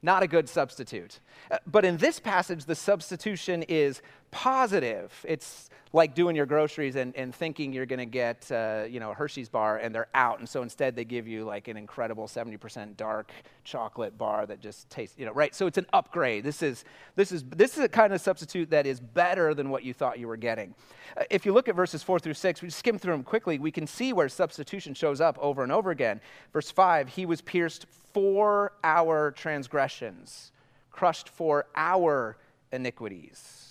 Not 0.01 0.23
a 0.23 0.27
good 0.27 0.47
substitute. 0.47 1.19
Uh, 1.51 1.57
but 1.67 1.83
in 1.83 1.97
this 1.97 2.19
passage, 2.19 2.65
the 2.65 2.75
substitution 2.75 3.63
is 3.63 4.01
positive. 4.31 5.13
It's 5.27 5.69
like 5.91 6.13
doing 6.13 6.35
your 6.35 6.45
groceries 6.45 6.95
and, 6.95 7.15
and 7.15 7.33
thinking 7.33 7.73
you're 7.73 7.87
going 7.87 7.99
to 7.99 8.05
get 8.05 8.51
uh, 8.51 8.85
you 8.87 8.99
know 8.99 9.11
a 9.11 9.13
Hershey's 9.13 9.49
bar 9.49 9.77
and 9.77 9.93
they're 9.93 10.07
out, 10.13 10.39
and 10.39 10.47
so 10.47 10.61
instead 10.61 10.95
they 10.95 11.05
give 11.05 11.27
you 11.27 11.45
like 11.45 11.67
an 11.67 11.77
incredible 11.77 12.27
70% 12.27 12.95
dark 12.95 13.31
chocolate 13.63 14.17
bar 14.17 14.45
that 14.45 14.61
just 14.61 14.89
tastes 14.89 15.17
you 15.17 15.25
know 15.25 15.31
right. 15.31 15.53
So 15.55 15.67
it's 15.67 15.77
an 15.77 15.87
upgrade. 15.93 16.43
This 16.43 16.61
is 16.61 16.85
this 17.15 17.31
is 17.31 17.43
this 17.43 17.77
is 17.77 17.83
a 17.83 17.89
kind 17.89 18.13
of 18.13 18.21
substitute 18.21 18.69
that 18.69 18.85
is 18.85 18.99
better 18.99 19.53
than 19.53 19.69
what 19.69 19.83
you 19.83 19.93
thought 19.93 20.19
you 20.19 20.27
were 20.27 20.37
getting. 20.37 20.75
Uh, 21.17 21.23
if 21.29 21.45
you 21.45 21.53
look 21.53 21.67
at 21.67 21.75
verses 21.75 22.03
four 22.03 22.19
through 22.19 22.35
six, 22.35 22.61
we 22.61 22.69
skim 22.69 22.99
through 22.99 23.13
them 23.13 23.23
quickly. 23.23 23.57
We 23.57 23.71
can 23.71 23.87
see 23.87 24.13
where 24.13 24.29
substitution 24.29 24.93
shows 24.93 25.21
up 25.21 25.37
over 25.39 25.63
and 25.63 25.71
over 25.71 25.89
again. 25.91 26.21
Verse 26.53 26.69
five, 26.69 27.09
he 27.09 27.25
was 27.25 27.41
pierced 27.41 27.87
for 28.13 28.73
our 28.83 29.31
transgressions, 29.31 30.51
crushed 30.91 31.29
for 31.29 31.65
our 31.75 32.37
iniquities 32.71 33.68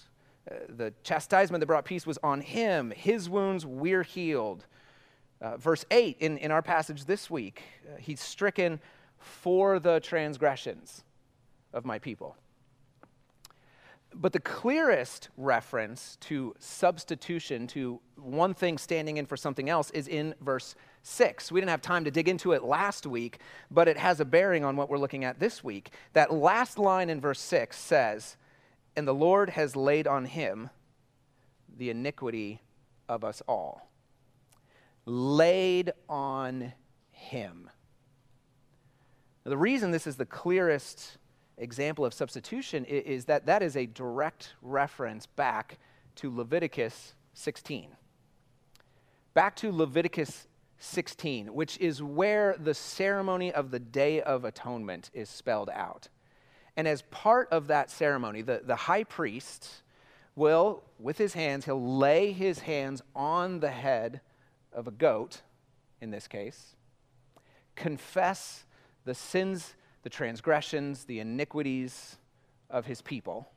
the 0.69 0.93
chastisement 1.03 1.61
that 1.61 1.67
brought 1.67 1.85
peace 1.85 2.07
was 2.07 2.19
on 2.23 2.41
him. 2.41 2.93
His 2.97 3.29
wounds 3.29 3.67
we're 3.67 4.03
healed. 4.03 4.67
Uh, 5.41 5.57
verse 5.57 5.85
8 5.91 6.17
in, 6.21 6.39
in 6.39 6.51
our 6.51 6.63
passage 6.63 7.05
this 7.05 7.31
week, 7.31 7.63
uh, 7.87 7.97
he's 7.99 8.21
stricken 8.21 8.81
for 9.19 9.79
the 9.79 10.01
transgressions 10.01 11.05
of 11.73 11.85
my 11.85 11.99
people. 11.99 12.37
But 14.15 14.33
the 14.33 14.41
clearest 14.41 15.29
reference 15.37 16.17
to 16.23 16.55
substitution, 16.59 17.67
to 17.69 18.01
one 18.17 18.55
thing 18.55 18.79
standing 18.79 19.19
in 19.19 19.27
for 19.27 19.37
something 19.37 19.69
else, 19.69 19.91
is 19.91 20.09
in 20.09 20.35
verse 20.41 20.75
6. 21.03 21.53
We 21.53 21.61
didn't 21.61 21.71
have 21.71 21.83
time 21.83 22.05
to 22.05 22.11
dig 22.11 22.29
into 22.29 22.53
it 22.53 22.65
last 22.65 23.07
week, 23.07 23.39
but 23.71 23.87
it 23.87 23.97
has 23.97 24.19
a 24.19 24.25
bearing 24.25 24.65
on 24.65 24.77
what 24.77 24.89
we're 24.89 24.99
looking 24.99 25.25
at 25.25 25.39
this 25.39 25.63
week. 25.63 25.91
That 26.15 26.33
last 26.33 26.79
line 26.79 27.11
in 27.11 27.21
verse 27.21 27.41
6 27.41 27.77
says, 27.77 28.37
and 28.97 29.07
the 29.07 29.15
Lord 29.15 29.51
has 29.51 29.77
laid 29.77 30.07
on 30.07 30.25
him 30.25 30.71
the 31.77 31.91
iniquity 31.91 32.61
of 33.09 33.25
us 33.25 33.43
all. 33.49 33.91
Laid 35.07 35.93
on 36.09 36.73
him. 37.11 37.71
Now, 39.45 39.51
the 39.51 39.57
reason 39.57 39.91
this 39.91 40.07
is 40.07 40.17
the 40.17 40.27
clearest 40.27 41.19
example 41.57 42.05
of 42.05 42.15
substitution 42.15 42.85
is 42.85 43.25
that 43.27 43.47
that 43.47 43.63
is 43.63 43.77
a 43.77 43.87
direct 43.87 44.55
reference 44.63 45.27
back 45.27 45.79
to 46.17 46.35
Leviticus 46.35 47.15
16. 47.35 47.91
Back 49.35 49.57
to 49.57 49.73
Leviticus 49.73 50.49
16, 50.79 51.55
which 51.55 51.79
is 51.79 52.03
where 52.03 52.57
the 52.59 52.75
ceremony 52.75 53.53
of 53.53 53.71
the 53.71 53.79
Day 53.79 54.21
of 54.21 54.45
Atonement 54.45 55.11
is 55.13 55.29
spelled 55.29 55.71
out. 55.71 56.09
And 56.79 56.87
as 56.87 57.03
part 57.11 57.49
of 57.51 57.67
that 57.67 57.91
ceremony, 57.91 58.41
the, 58.41 58.63
the 58.65 58.77
high 58.77 59.03
priest 59.03 59.83
will, 60.37 60.85
with 61.01 61.19
his 61.19 61.35
hands, 61.35 61.65
he'll 61.65 61.99
lay 61.99 62.31
his 62.31 62.61
hands 62.61 63.03
on 63.17 63.59
the 63.59 63.73
head 63.73 64.21
of 64.73 64.87
a 64.87 64.93
goat, 64.93 65.43
in 66.01 66.13
this 66.13 66.29
case, 66.29 66.77
confess 67.75 68.65
the 69.05 69.13
sins, 69.13 69.75
the 70.05 70.09
transgressions, 70.09 71.03
the 71.03 71.19
iniquities 71.19 72.17
of 72.71 72.87
his 72.87 73.03
people. 73.03 73.49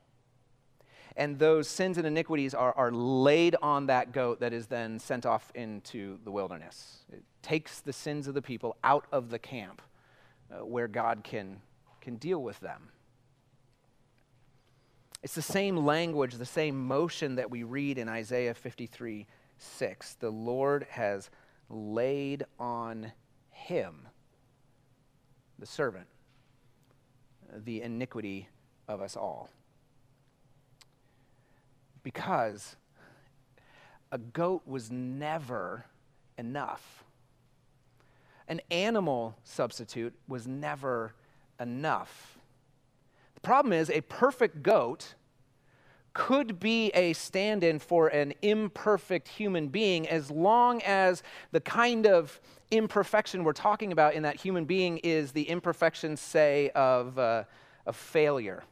And 1.16 1.38
those 1.38 1.68
sins 1.68 1.98
and 1.98 2.06
iniquities 2.08 2.54
are, 2.54 2.72
are 2.76 2.90
laid 2.90 3.54
on 3.62 3.86
that 3.86 4.10
goat 4.10 4.40
that 4.40 4.52
is 4.52 4.66
then 4.66 4.98
sent 4.98 5.26
off 5.26 5.52
into 5.54 6.18
the 6.24 6.32
wilderness. 6.32 7.04
It 7.12 7.22
takes 7.40 7.78
the 7.78 7.92
sins 7.92 8.26
of 8.26 8.34
the 8.34 8.42
people 8.42 8.76
out 8.82 9.06
of 9.12 9.30
the 9.30 9.38
camp 9.38 9.80
uh, 10.50 10.64
where 10.66 10.88
God 10.88 11.22
can, 11.22 11.60
can 12.00 12.16
deal 12.16 12.42
with 12.42 12.58
them. 12.58 12.88
It's 15.22 15.34
the 15.34 15.42
same 15.42 15.76
language, 15.76 16.34
the 16.34 16.44
same 16.44 16.86
motion 16.86 17.36
that 17.36 17.50
we 17.50 17.62
read 17.62 17.96
in 17.98 18.08
Isaiah 18.08 18.54
53 18.54 19.26
6. 19.58 20.14
The 20.14 20.30
Lord 20.30 20.86
has 20.90 21.30
laid 21.68 22.44
on 22.58 23.12
him, 23.50 24.08
the 25.58 25.66
servant, 25.66 26.08
the 27.54 27.82
iniquity 27.82 28.48
of 28.88 29.00
us 29.00 29.16
all. 29.16 29.48
Because 32.02 32.74
a 34.10 34.18
goat 34.18 34.62
was 34.66 34.90
never 34.90 35.84
enough. 36.36 37.04
An 38.48 38.60
animal 38.72 39.36
substitute 39.44 40.14
was 40.26 40.48
never 40.48 41.14
enough 41.60 42.38
problem 43.42 43.72
is, 43.72 43.90
a 43.90 44.00
perfect 44.02 44.62
goat 44.62 45.14
could 46.14 46.60
be 46.60 46.88
a 46.90 47.12
stand 47.14 47.64
in 47.64 47.78
for 47.78 48.08
an 48.08 48.34
imperfect 48.42 49.28
human 49.28 49.68
being 49.68 50.08
as 50.08 50.30
long 50.30 50.82
as 50.82 51.22
the 51.52 51.60
kind 51.60 52.06
of 52.06 52.40
imperfection 52.70 53.44
we're 53.44 53.52
talking 53.52 53.92
about 53.92 54.14
in 54.14 54.22
that 54.22 54.36
human 54.36 54.64
being 54.64 54.98
is 54.98 55.32
the 55.32 55.42
imperfection, 55.42 56.16
say, 56.16 56.70
of, 56.74 57.18
uh, 57.18 57.44
of 57.86 57.96
failure. 57.96 58.62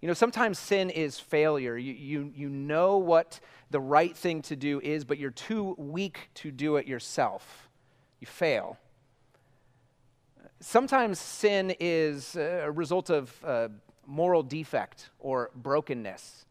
You 0.00 0.08
know, 0.08 0.14
sometimes 0.14 0.58
sin 0.58 0.90
is 0.90 1.18
failure. 1.18 1.76
You, 1.76 1.92
you, 1.92 2.32
you 2.34 2.48
know 2.48 2.98
what 2.98 3.40
the 3.70 3.80
right 3.80 4.16
thing 4.16 4.42
to 4.42 4.56
do 4.56 4.80
is, 4.80 5.04
but 5.04 5.18
you're 5.18 5.30
too 5.30 5.74
weak 5.76 6.30
to 6.34 6.50
do 6.50 6.76
it 6.76 6.86
yourself. 6.86 7.68
You 8.20 8.26
fail. 8.26 8.78
Sometimes 10.60 11.20
sin 11.20 11.74
is 11.78 12.34
a 12.34 12.70
result 12.70 13.10
of 13.10 13.32
uh, 13.44 13.68
moral 14.06 14.42
defect 14.42 15.10
or 15.20 15.50
brokenness. 15.54 16.46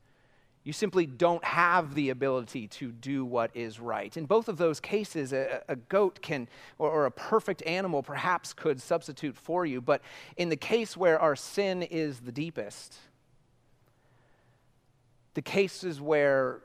You 0.64 0.74
simply 0.74 1.06
don't 1.06 1.44
have 1.44 1.96
the 1.96 2.10
ability 2.10 2.68
to 2.68 2.92
do 2.92 3.26
what 3.26 3.52
is 3.54 3.80
right. 3.80 4.16
In 4.16 4.26
both 4.26 4.50
of 4.50 4.58
those 4.58 4.80
cases, 4.80 5.32
a, 5.34 5.62
a 5.70 5.76
goat 5.76 6.22
can, 6.22 6.48
or, 6.78 6.90
or 6.90 7.06
a 7.06 7.12
perfect 7.12 7.64
animal 7.66 8.04
perhaps 8.04 8.54
could 8.54 8.82
substitute 8.82 9.36
for 9.36 9.66
you. 9.66 9.80
But 9.82 10.02
in 10.36 10.50
the 10.50 10.58
case 10.58 10.98
where 10.98 11.20
our 11.20 11.36
sin 11.36 11.84
is 11.84 12.20
the 12.20 12.34
deepest, 12.34 12.98
the 15.36 15.42
cases 15.42 16.02
where, 16.02 16.62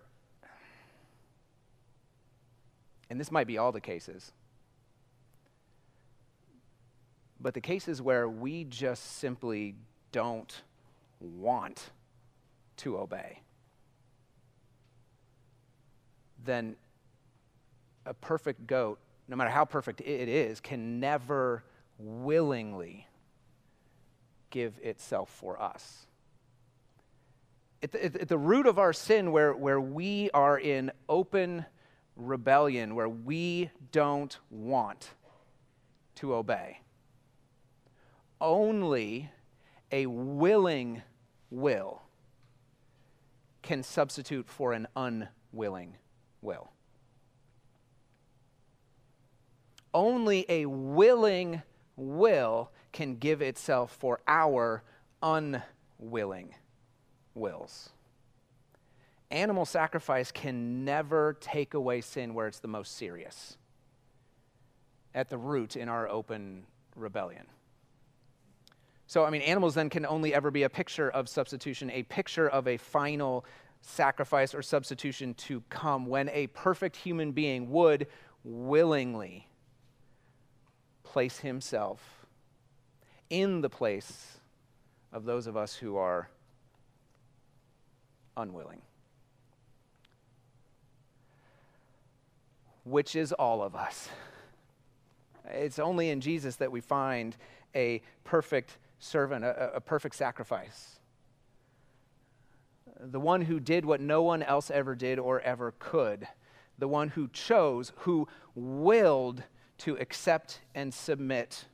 and 3.08 3.20
this 3.20 3.30
might 3.30 3.46
be 3.46 3.58
all 3.58 3.70
the 3.70 3.80
cases, 3.80 4.32
but 7.42 7.54
the 7.54 7.60
cases 7.60 8.00
where 8.00 8.28
we 8.28 8.64
just 8.64 9.18
simply 9.18 9.74
don't 10.12 10.62
want 11.20 11.90
to 12.78 12.98
obey, 12.98 13.40
then 16.44 16.76
a 18.06 18.14
perfect 18.14 18.66
goat, 18.66 18.98
no 19.28 19.36
matter 19.36 19.50
how 19.50 19.64
perfect 19.64 20.00
it 20.00 20.28
is, 20.28 20.60
can 20.60 21.00
never 21.00 21.64
willingly 21.98 23.06
give 24.50 24.78
itself 24.82 25.30
for 25.30 25.60
us. 25.60 26.06
At 27.82 27.92
the, 27.92 28.04
at 28.04 28.28
the, 28.28 28.38
root 28.38 28.66
of 28.66 28.78
our 28.78 28.92
sin, 28.92 29.32
where, 29.32 29.54
where 29.54 29.80
we 29.80 30.30
are 30.32 30.56
in 30.56 30.92
open 31.08 31.64
rebellion, 32.14 32.94
where 32.94 33.08
we 33.08 33.70
don't 33.90 34.38
want 34.50 35.10
to 36.16 36.34
obey, 36.34 36.81
only 38.42 39.30
a 39.92 40.06
willing 40.06 41.02
will 41.50 42.02
can 43.62 43.82
substitute 43.82 44.48
for 44.48 44.72
an 44.72 44.88
unwilling 44.96 45.96
will. 46.42 46.72
Only 49.94 50.44
a 50.48 50.66
willing 50.66 51.62
will 51.96 52.72
can 52.92 53.16
give 53.16 53.40
itself 53.40 53.94
for 53.98 54.20
our 54.26 54.82
unwilling 55.22 56.54
wills. 57.34 57.90
Animal 59.30 59.64
sacrifice 59.64 60.32
can 60.32 60.84
never 60.84 61.36
take 61.40 61.74
away 61.74 62.00
sin 62.00 62.34
where 62.34 62.48
it's 62.48 62.58
the 62.58 62.68
most 62.68 62.96
serious, 62.96 63.56
at 65.14 65.30
the 65.30 65.38
root 65.38 65.76
in 65.76 65.88
our 65.88 66.08
open 66.08 66.64
rebellion. 66.96 67.46
So, 69.12 69.26
I 69.26 69.28
mean, 69.28 69.42
animals 69.42 69.74
then 69.74 69.90
can 69.90 70.06
only 70.06 70.32
ever 70.32 70.50
be 70.50 70.62
a 70.62 70.70
picture 70.70 71.10
of 71.10 71.28
substitution, 71.28 71.90
a 71.90 72.02
picture 72.04 72.48
of 72.48 72.66
a 72.66 72.78
final 72.78 73.44
sacrifice 73.82 74.54
or 74.54 74.62
substitution 74.62 75.34
to 75.34 75.62
come 75.68 76.06
when 76.06 76.30
a 76.30 76.46
perfect 76.46 76.96
human 76.96 77.32
being 77.32 77.70
would 77.70 78.06
willingly 78.42 79.48
place 81.02 81.40
himself 81.40 82.24
in 83.28 83.60
the 83.60 83.68
place 83.68 84.38
of 85.12 85.26
those 85.26 85.46
of 85.46 85.58
us 85.58 85.74
who 85.74 85.98
are 85.98 86.30
unwilling. 88.38 88.80
Which 92.84 93.14
is 93.14 93.34
all 93.34 93.62
of 93.62 93.76
us. 93.76 94.08
It's 95.50 95.78
only 95.78 96.08
in 96.08 96.22
Jesus 96.22 96.56
that 96.56 96.72
we 96.72 96.80
find 96.80 97.36
a 97.74 98.00
perfect 98.24 98.78
servant, 99.02 99.44
a, 99.44 99.74
a 99.74 99.80
perfect 99.80 100.14
sacrifice. 100.14 101.00
The 103.00 103.20
one 103.20 103.42
who 103.42 103.58
did 103.58 103.84
what 103.84 104.00
no 104.00 104.22
one 104.22 104.42
else 104.42 104.70
ever 104.70 104.94
did 104.94 105.18
or 105.18 105.40
ever 105.40 105.74
could. 105.78 106.28
The 106.78 106.88
one 106.88 107.08
who 107.08 107.28
chose, 107.28 107.92
who 107.96 108.28
willed 108.54 109.42
to 109.78 109.96
accept 109.96 110.60
and 110.74 110.94
submit 110.94 111.64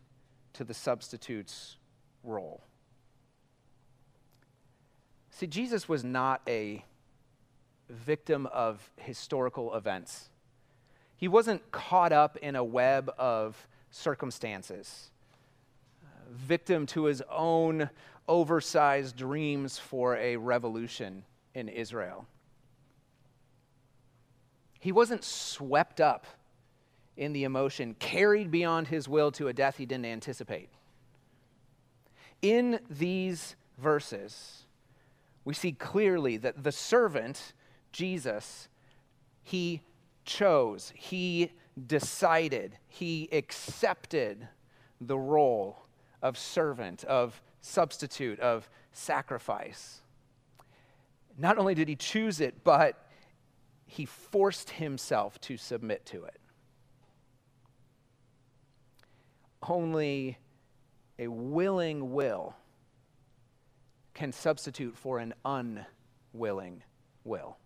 to 0.54 0.64
the 0.64 0.74
substitute's 0.74 1.76
role. 2.24 2.62
See, 5.30 5.46
Jesus 5.46 5.88
was 5.88 6.02
not 6.02 6.40
a 6.48 6.84
victim 7.90 8.46
of 8.46 8.90
historical 8.96 9.74
events. 9.74 10.30
He 11.16 11.28
wasn't 11.28 11.70
caught 11.70 12.12
up 12.12 12.36
in 12.38 12.56
a 12.56 12.64
web 12.64 13.10
of 13.18 13.68
circumstances, 13.90 15.10
victim 16.30 16.86
to 16.86 17.04
his 17.04 17.22
own 17.30 17.90
oversized 18.28 19.16
dreams 19.16 19.78
for 19.78 20.16
a 20.16 20.36
revolution 20.36 21.24
in 21.54 21.68
Israel. 21.68 22.26
He 24.78 24.92
wasn't 24.92 25.24
swept 25.24 26.00
up 26.00 26.26
in 27.16 27.32
the 27.32 27.44
emotion, 27.44 27.94
carried 27.98 28.50
beyond 28.50 28.88
his 28.88 29.08
will 29.08 29.32
to 29.32 29.48
a 29.48 29.52
death 29.52 29.76
he 29.76 29.86
didn't 29.86 30.04
anticipate. 30.04 30.68
In 32.42 32.78
these 32.88 33.56
verses, 33.76 34.66
we 35.44 35.54
see 35.54 35.72
clearly 35.72 36.36
that 36.36 36.62
the 36.62 36.70
servant, 36.70 37.54
Jesus, 37.90 38.68
he 39.42 39.82
chose, 40.24 40.92
he 40.94 41.50
decided, 41.86 42.78
he 42.86 43.28
accepted 43.32 44.46
the 45.00 45.18
role 45.18 45.87
of 46.22 46.38
servant, 46.38 47.04
of 47.04 47.40
substitute, 47.60 48.40
of 48.40 48.68
sacrifice. 48.92 50.00
Not 51.36 51.58
only 51.58 51.74
did 51.74 51.88
he 51.88 51.96
choose 51.96 52.40
it, 52.40 52.64
but 52.64 53.06
he 53.86 54.04
forced 54.04 54.70
himself 54.70 55.40
to 55.42 55.56
submit 55.56 56.04
to 56.06 56.24
it. 56.24 56.40
Only 59.62 60.38
a 61.18 61.28
willing 61.28 62.12
will 62.12 62.54
can 64.14 64.32
substitute 64.32 64.96
for 64.96 65.18
an 65.18 65.34
unwilling 65.44 66.82
will. 67.24 67.56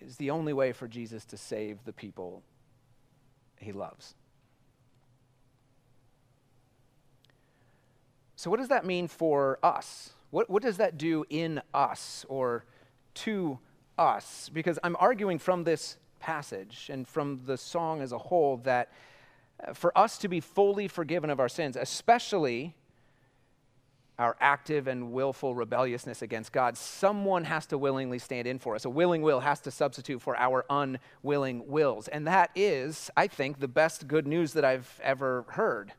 Is 0.00 0.16
the 0.16 0.30
only 0.30 0.52
way 0.52 0.72
for 0.72 0.86
Jesus 0.86 1.24
to 1.26 1.38
save 1.38 1.82
the 1.84 1.92
people 1.92 2.42
he 3.58 3.72
loves. 3.72 4.14
So, 8.44 8.50
what 8.50 8.58
does 8.58 8.68
that 8.68 8.84
mean 8.84 9.08
for 9.08 9.58
us? 9.62 10.12
What, 10.28 10.50
what 10.50 10.62
does 10.62 10.76
that 10.76 10.98
do 10.98 11.24
in 11.30 11.62
us 11.72 12.26
or 12.28 12.66
to 13.14 13.58
us? 13.96 14.50
Because 14.52 14.78
I'm 14.84 14.96
arguing 15.00 15.38
from 15.38 15.64
this 15.64 15.96
passage 16.20 16.90
and 16.92 17.08
from 17.08 17.40
the 17.46 17.56
song 17.56 18.02
as 18.02 18.12
a 18.12 18.18
whole 18.18 18.58
that 18.58 18.92
uh, 19.66 19.72
for 19.72 19.96
us 19.96 20.18
to 20.18 20.28
be 20.28 20.40
fully 20.40 20.88
forgiven 20.88 21.30
of 21.30 21.40
our 21.40 21.48
sins, 21.48 21.74
especially 21.74 22.74
our 24.18 24.36
active 24.40 24.88
and 24.88 25.10
willful 25.10 25.54
rebelliousness 25.54 26.20
against 26.20 26.52
God, 26.52 26.76
someone 26.76 27.44
has 27.44 27.64
to 27.68 27.78
willingly 27.78 28.18
stand 28.18 28.46
in 28.46 28.58
for 28.58 28.74
us. 28.74 28.84
A 28.84 28.90
willing 28.90 29.22
will 29.22 29.40
has 29.40 29.58
to 29.60 29.70
substitute 29.70 30.20
for 30.20 30.36
our 30.36 30.66
unwilling 30.68 31.66
wills. 31.66 32.08
And 32.08 32.26
that 32.26 32.50
is, 32.54 33.10
I 33.16 33.26
think, 33.26 33.60
the 33.60 33.68
best 33.68 34.06
good 34.06 34.26
news 34.26 34.52
that 34.52 34.66
I've 34.66 35.00
ever 35.02 35.46
heard. 35.48 35.94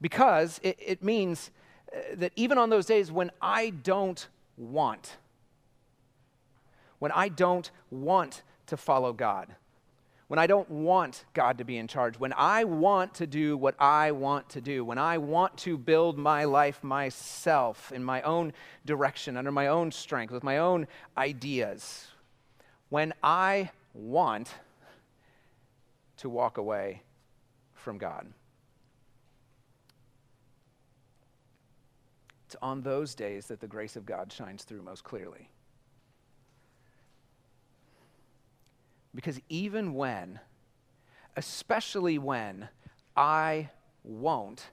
Because 0.00 0.60
it, 0.62 0.78
it 0.84 1.02
means 1.02 1.50
uh, 1.94 2.00
that 2.16 2.32
even 2.36 2.58
on 2.58 2.70
those 2.70 2.86
days 2.86 3.10
when 3.10 3.30
I 3.40 3.70
don't 3.70 4.28
want, 4.56 5.16
when 6.98 7.12
I 7.12 7.28
don't 7.28 7.70
want 7.90 8.42
to 8.66 8.76
follow 8.76 9.12
God, 9.12 9.54
when 10.28 10.38
I 10.40 10.46
don't 10.48 10.68
want 10.68 11.24
God 11.34 11.58
to 11.58 11.64
be 11.64 11.76
in 11.76 11.86
charge, 11.86 12.18
when 12.18 12.32
I 12.36 12.64
want 12.64 13.14
to 13.14 13.26
do 13.26 13.56
what 13.56 13.76
I 13.78 14.10
want 14.10 14.48
to 14.50 14.60
do, 14.60 14.84
when 14.84 14.98
I 14.98 15.18
want 15.18 15.56
to 15.58 15.78
build 15.78 16.18
my 16.18 16.44
life 16.44 16.82
myself 16.82 17.92
in 17.92 18.02
my 18.02 18.22
own 18.22 18.52
direction, 18.84 19.36
under 19.36 19.52
my 19.52 19.68
own 19.68 19.92
strength, 19.92 20.32
with 20.32 20.42
my 20.42 20.58
own 20.58 20.88
ideas, 21.16 22.08
when 22.88 23.12
I 23.22 23.70
want 23.94 24.52
to 26.18 26.28
walk 26.28 26.58
away 26.58 27.02
from 27.74 27.98
God. 27.98 28.26
It's 32.46 32.56
on 32.62 32.82
those 32.82 33.16
days 33.16 33.46
that 33.46 33.60
the 33.60 33.66
grace 33.66 33.96
of 33.96 34.06
God 34.06 34.32
shines 34.32 34.62
through 34.62 34.82
most 34.82 35.02
clearly. 35.02 35.50
Because 39.12 39.40
even 39.48 39.94
when, 39.94 40.38
especially 41.36 42.18
when 42.18 42.68
I 43.16 43.70
won't, 44.04 44.66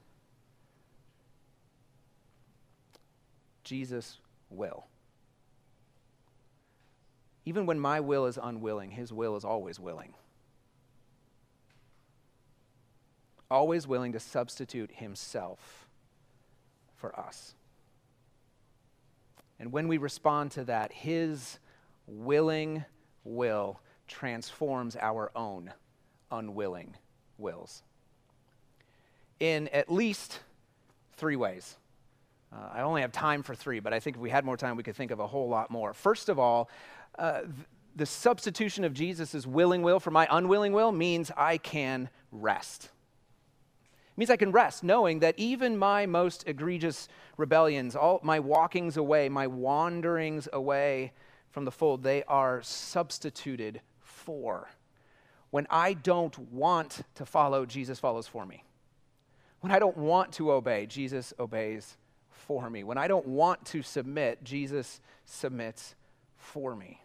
Jesus 3.64 4.20
will. 4.52 4.86
Even 7.46 7.66
when 7.66 7.80
my 7.80 8.00
will 8.02 8.28
is 8.28 8.38
unwilling, 8.42 8.92
his 8.92 9.12
will 9.12 9.36
is 9.36 9.44
always 9.44 9.80
willing. 9.80 10.14
Always 13.50 13.88
willing 13.88 14.12
to 14.12 14.20
substitute 14.20 14.92
himself 14.92 15.88
for 16.96 17.18
us. 17.20 17.56
And 19.60 19.72
when 19.72 19.88
we 19.88 19.98
respond 19.98 20.52
to 20.52 20.64
that, 20.66 20.92
his 20.92 21.60
willing 22.08 22.84
will 23.24 23.80
transforms 24.08 24.96
our 24.96 25.32
own 25.36 25.72
unwilling 26.32 26.96
wills 27.38 27.84
in 29.40 29.68
at 29.70 29.92
least 29.92 30.40
three 31.18 31.36
ways. 31.36 31.78
Uh, 32.52 32.70
I 32.74 32.82
only 32.82 33.02
have 33.02 33.12
time 33.12 33.44
for 33.44 33.56
three, 33.56 33.80
but 33.80 33.94
I 33.94 34.00
think 34.00 34.16
if 34.16 34.22
we 34.22 34.30
had 34.30 34.46
more 34.46 34.58
time, 34.58 34.76
we 34.76 34.84
could 34.84 34.96
think 34.96 35.12
of 35.12 35.20
a 35.20 35.28
whole 35.28 35.50
lot 35.50 35.72
more. 35.72 35.94
First 35.94 36.30
of 36.30 36.38
all, 36.38 36.70
uh, 37.18 37.42
th- 37.42 37.52
the 37.96 38.06
substitution 38.06 38.84
of 38.84 38.94
Jesus' 38.94 39.46
willing 39.46 39.82
will 39.82 40.00
for 40.00 40.12
my 40.12 40.28
unwilling 40.30 40.74
will 40.74 40.92
means 40.92 41.32
I 41.36 41.58
can 41.58 42.10
rest. 42.32 42.90
It 44.14 44.18
means 44.18 44.30
I 44.30 44.38
can 44.38 44.52
rest 44.52 44.84
knowing 44.84 45.20
that 45.20 45.40
even 45.40 45.76
my 45.76 46.06
most 46.06 46.44
egregious 46.48 47.08
rebellions, 47.36 47.96
all 47.96 48.20
my 48.22 48.40
walkings 48.40 48.96
away, 48.96 49.28
my 49.28 49.48
wanderings 49.48 50.48
away 50.54 51.14
from 51.50 51.66
the 51.66 51.72
fold, 51.72 52.04
they 52.04 52.24
are 52.26 52.62
substituted 52.62 53.82
for. 54.00 54.70
When 55.50 55.66
I 55.70 55.94
don't 55.94 56.38
want 56.52 57.02
to 57.16 57.26
follow, 57.26 57.66
Jesus 57.66 58.00
follows 58.00 58.28
for 58.28 58.46
me. 58.46 58.64
When 59.62 59.72
I 59.72 59.80
don't 59.80 59.98
want 59.98 60.32
to 60.34 60.52
obey, 60.52 60.86
Jesus 60.86 61.34
obeys 61.40 61.98
for 62.30 62.70
me. 62.70 62.84
When 62.84 62.98
I 62.98 63.08
don't 63.08 63.28
want 63.28 63.66
to 63.68 63.82
submit, 63.82 64.44
Jesus 64.44 65.00
submits 65.26 65.96
for 66.38 66.76
me. 66.76 67.03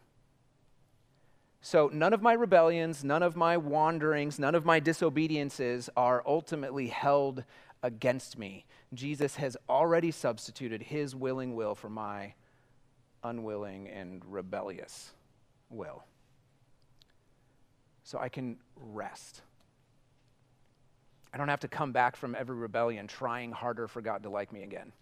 So 1.61 1.91
none 1.93 2.13
of 2.13 2.23
my 2.23 2.33
rebellions, 2.33 3.03
none 3.03 3.23
of 3.23 3.37
my 3.37 3.57
wanderings, 3.57 4.39
none 4.39 4.55
of 4.55 4.65
my 4.65 4.81
disobediences 4.81 5.91
are 5.97 6.23
ultimately 6.27 6.89
held 6.89 7.45
against 7.83 8.39
me. 8.39 8.65
Jesus 8.95 9.37
has 9.37 9.57
already 9.69 10.11
substituted 10.11 10.83
his 10.83 11.15
willing 11.15 11.55
will 11.55 11.75
for 11.75 11.89
my 11.89 12.35
unwilling 13.23 13.89
and 13.89 14.23
rebellious 14.25 15.13
will 15.69 16.05
so 18.05 18.19
I 18.19 18.29
can 18.29 18.57
rest. 18.77 19.43
I 21.33 21.37
don't 21.37 21.49
have 21.49 21.61
to 21.61 21.69
come 21.69 21.93
back 21.93 22.17
from 22.17 22.35
every 22.35 22.57
rebellion 22.57 23.07
trying 23.07 23.53
harder 23.53 23.87
for 23.87 24.01
God 24.01 24.23
to 24.23 24.31
like 24.31 24.53
me 24.53 24.63
again. 24.63 24.93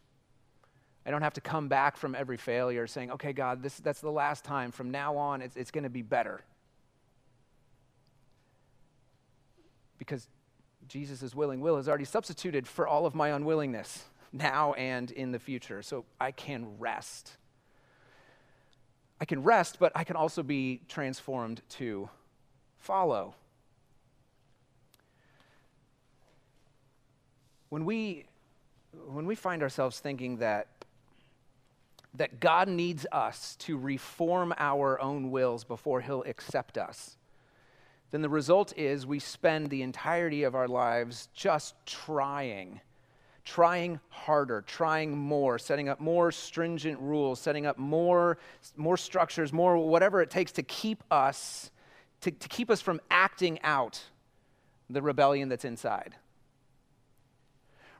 I 1.07 1.11
don't 1.11 1.23
have 1.23 1.35
to 1.35 1.41
come 1.41 1.69
back 1.69 1.97
from 1.97 2.17
every 2.17 2.37
failure 2.37 2.89
saying, 2.89 3.13
okay, 3.13 3.33
God, 3.33 3.63
this, 3.63 3.77
that's 3.77 4.01
the 4.01 4.11
last 4.11 4.45
time. 4.45 4.73
From 4.73 4.91
now 4.91 5.17
on, 5.17 5.41
it's, 5.41 5.57
it's 5.57 5.71
going 5.71 5.85
to 5.85 5.91
be 5.91 6.03
better. 6.03 6.43
Because 9.99 10.27
Jesus' 10.89 11.33
willing 11.33 11.61
will 11.61 11.77
has 11.77 11.89
already 11.89 12.05
substituted 12.05 12.67
for 12.67 12.89
all 12.89 13.07
of 13.07 13.15
my 13.15 13.29
unwillingness 13.29 14.05
now 14.33 14.73
and 14.73 15.13
in 15.13 15.31
the 15.31 15.39
future. 15.39 15.81
So 15.81 16.05
I 16.21 16.33
can 16.33 16.77
rest. 16.81 17.37
I 19.21 19.27
can 19.27 19.45
rest, 19.45 19.79
but 19.79 19.93
I 19.95 20.03
can 20.03 20.17
also 20.17 20.43
be 20.43 20.83
transformed 20.89 21.63
to 21.71 22.11
follow. 22.81 23.37
When 27.69 27.85
we 27.85 28.27
when 29.09 29.27
we 29.27 29.35
find 29.35 29.63
ourselves 29.63 30.01
thinking 30.01 30.39
that 30.39 30.69
that 32.17 32.41
God 32.41 32.69
needs 32.69 33.07
us 33.13 33.57
to 33.61 33.77
reform 33.77 34.55
our 34.59 35.01
own 35.01 35.31
wills 35.31 35.65
before 35.65 36.01
he'll 36.01 36.25
accept 36.25 36.79
us, 36.79 37.17
then 38.11 38.23
the 38.23 38.29
result 38.29 38.73
is 38.77 39.07
we 39.07 39.19
spend 39.19 39.69
the 39.69 39.83
entirety 39.83 40.45
of 40.45 40.55
our 40.55 40.69
lives 40.69 41.29
just 41.35 41.75
trying, 41.87 42.81
trying 43.45 44.01
harder, 44.09 44.63
trying 44.63 45.17
more, 45.17 45.59
setting 45.59 45.89
up 45.89 46.01
more 46.01 46.31
stringent 46.31 47.01
rules, 47.01 47.41
setting 47.41 47.67
up 47.67 47.79
more, 47.79 48.39
more 48.77 48.97
structures, 48.97 49.53
more 49.53 49.77
whatever 49.77 50.23
it 50.23 50.31
takes 50.31 50.53
to 50.53 50.63
keep 50.63 51.03
us, 51.11 51.71
to, 52.21 52.31
to 52.31 52.49
keep 52.49 52.71
us 52.71 52.81
from 52.81 53.01
acting 53.11 53.61
out 53.63 54.01
the 54.89 55.03
rebellion 55.03 55.49
that's 55.49 55.65
inside. 55.65 56.15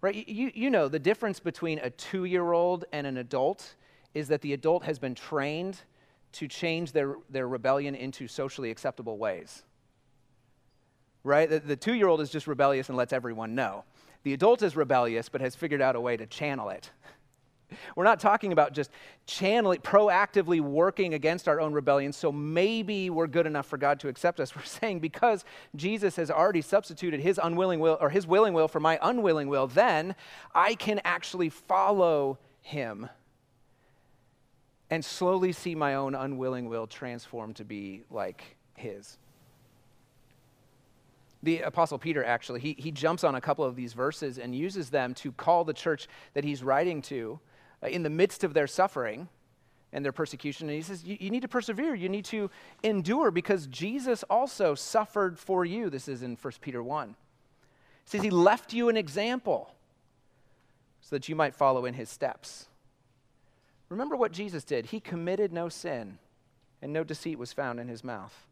Right? 0.01 0.29
You, 0.29 0.53
you 0.55 0.71
know, 0.71 0.89
the 0.89 1.01
difference 1.01 1.41
between 1.41 1.81
a 1.81 1.91
two 1.91 2.25
year 2.25 2.53
old 2.53 2.85
and 2.93 3.07
an 3.07 3.17
adult 3.17 3.75
is 4.17 4.29
that 4.29 4.41
the 4.41 4.55
adult 4.55 4.83
has 4.85 4.99
been 4.99 5.15
trained 5.15 5.79
to 6.33 6.49
change 6.49 6.93
their, 6.93 7.17
their 7.29 7.47
rebellion 7.47 7.95
into 7.95 8.27
socially 8.27 8.71
acceptable 8.71 9.19
ways. 9.19 9.63
Right? 11.23 11.51
The, 11.51 11.61
the 11.61 11.77
two 11.77 11.93
year 11.93 12.09
old 12.09 12.23
is 12.23 12.31
just 12.31 12.47
rebellious 12.47 12.89
and 12.89 12.97
lets 12.97 13.13
everyone 13.13 13.55
know. 13.55 13.85
The 14.23 14.33
adult 14.33 14.63
is 14.63 14.75
rebellious 14.75 15.29
but 15.29 15.43
has 15.43 15.55
figured 15.55 15.83
out 15.83 15.97
a 15.97 16.01
way 16.01 16.17
to 16.17 16.25
channel 16.25 16.71
it. 16.71 16.91
We're 17.95 18.05
not 18.05 18.19
talking 18.19 18.53
about 18.53 18.73
just 18.73 18.91
channeling, 19.27 19.81
proactively 19.81 20.63
working 20.63 21.13
against 21.13 21.47
our 21.47 21.61
own 21.61 21.75
rebellion, 21.75 22.13
so 22.13 22.33
maybe 22.33 23.11
we're 23.11 23.27
good 23.27 23.45
enough 23.45 23.67
for 23.67 23.77
God 23.77 24.01
to 24.01 24.09
accept 24.09 24.41
us. 24.41 24.57
We're 24.57 24.63
saying 24.63 25.01
because 25.01 25.45
Jesus 25.75 26.17
has 26.17 26.31
already 26.31 26.63
substituted 26.63 27.21
his 27.21 27.39
unwilling 27.43 27.81
will 27.81 27.99
or 28.01 28.09
his 28.09 28.27
willing 28.27 28.55
will 28.55 28.69
for 28.69 28.81
my 28.81 28.99
unwilling 29.03 29.49
will, 29.49 29.67
then 29.67 30.15
I 30.55 30.75
can 30.75 31.03
actually 31.05 31.51
follow 31.51 32.39
him 32.63 33.09
and 34.91 35.05
slowly 35.05 35.53
see 35.53 35.75
my 35.75 35.95
own 35.95 36.15
unwilling 36.15 36.69
will 36.69 36.87
transform 36.87 37.55
to 37.55 37.65
be 37.65 38.03
like 38.11 38.57
his. 38.75 39.19
The 41.43 41.61
Apostle 41.61 41.99
Peter 41.99 42.25
actually, 42.25 42.61
he, 42.61 42.75
he 42.79 42.91
jumps 42.91 43.25
on 43.25 43.35
a 43.35 43.41
couple 43.41 43.65
of 43.65 43.77
these 43.77 43.93
verses 43.93 44.39
and 44.39 44.55
uses 44.55 44.91
them 44.91 45.15
to 45.15 45.33
call 45.33 45.65
the 45.65 45.73
church 45.73 46.09
that 46.35 46.45
he's 46.45 46.63
writing 46.63 47.03
to 47.03 47.39
uh, 47.83 47.89
in 47.89 48.03
the 48.03 48.11
midst 48.11 48.43
of 48.43 48.55
their 48.55 48.67
suffering 48.67 49.29
and 49.93 50.05
their 50.05 50.13
persecution. 50.13 50.69
And 50.69 50.77
he 50.77 50.83
says, 50.83 51.05
you, 51.05 51.31
need 51.31 51.43
to 51.43 51.49
persevere. 51.49 51.95
You 51.95 52.09
need 52.09 52.25
to 52.27 52.51
endure 52.83 53.31
because 53.31 53.67
Jesus 53.69 54.23
also 54.25 54.75
suffered 54.75 55.39
for 55.39 55.65
you. 55.65 55.91
This 55.91 56.09
is 56.09 56.23
in 56.23 56.37
1 56.37 56.53
Peter 56.61 56.83
1. 56.83 57.09
He 57.09 57.15
says, 58.05 58.23
He 58.23 58.31
left 58.31 58.73
you 58.73 58.89
an 58.89 58.97
example 58.97 59.75
so 61.01 61.17
that 61.17 61.29
you 61.29 61.37
might 61.37 61.55
follow 61.55 61.85
in 61.87 61.95
His 61.95 62.11
steps. 62.11 62.69
Remember 63.89 64.17
what 64.17 64.33
Jesus 64.33 64.65
did. 64.65 64.87
He 64.87 65.01
committed 65.01 65.53
no 65.53 65.69
sin, 65.69 66.19
and 66.83 66.93
no 66.93 67.05
deceit 67.05 67.39
was 67.39 67.53
found 67.53 67.79
in 67.79 67.89
His 67.89 68.03
mouth. 68.03 68.47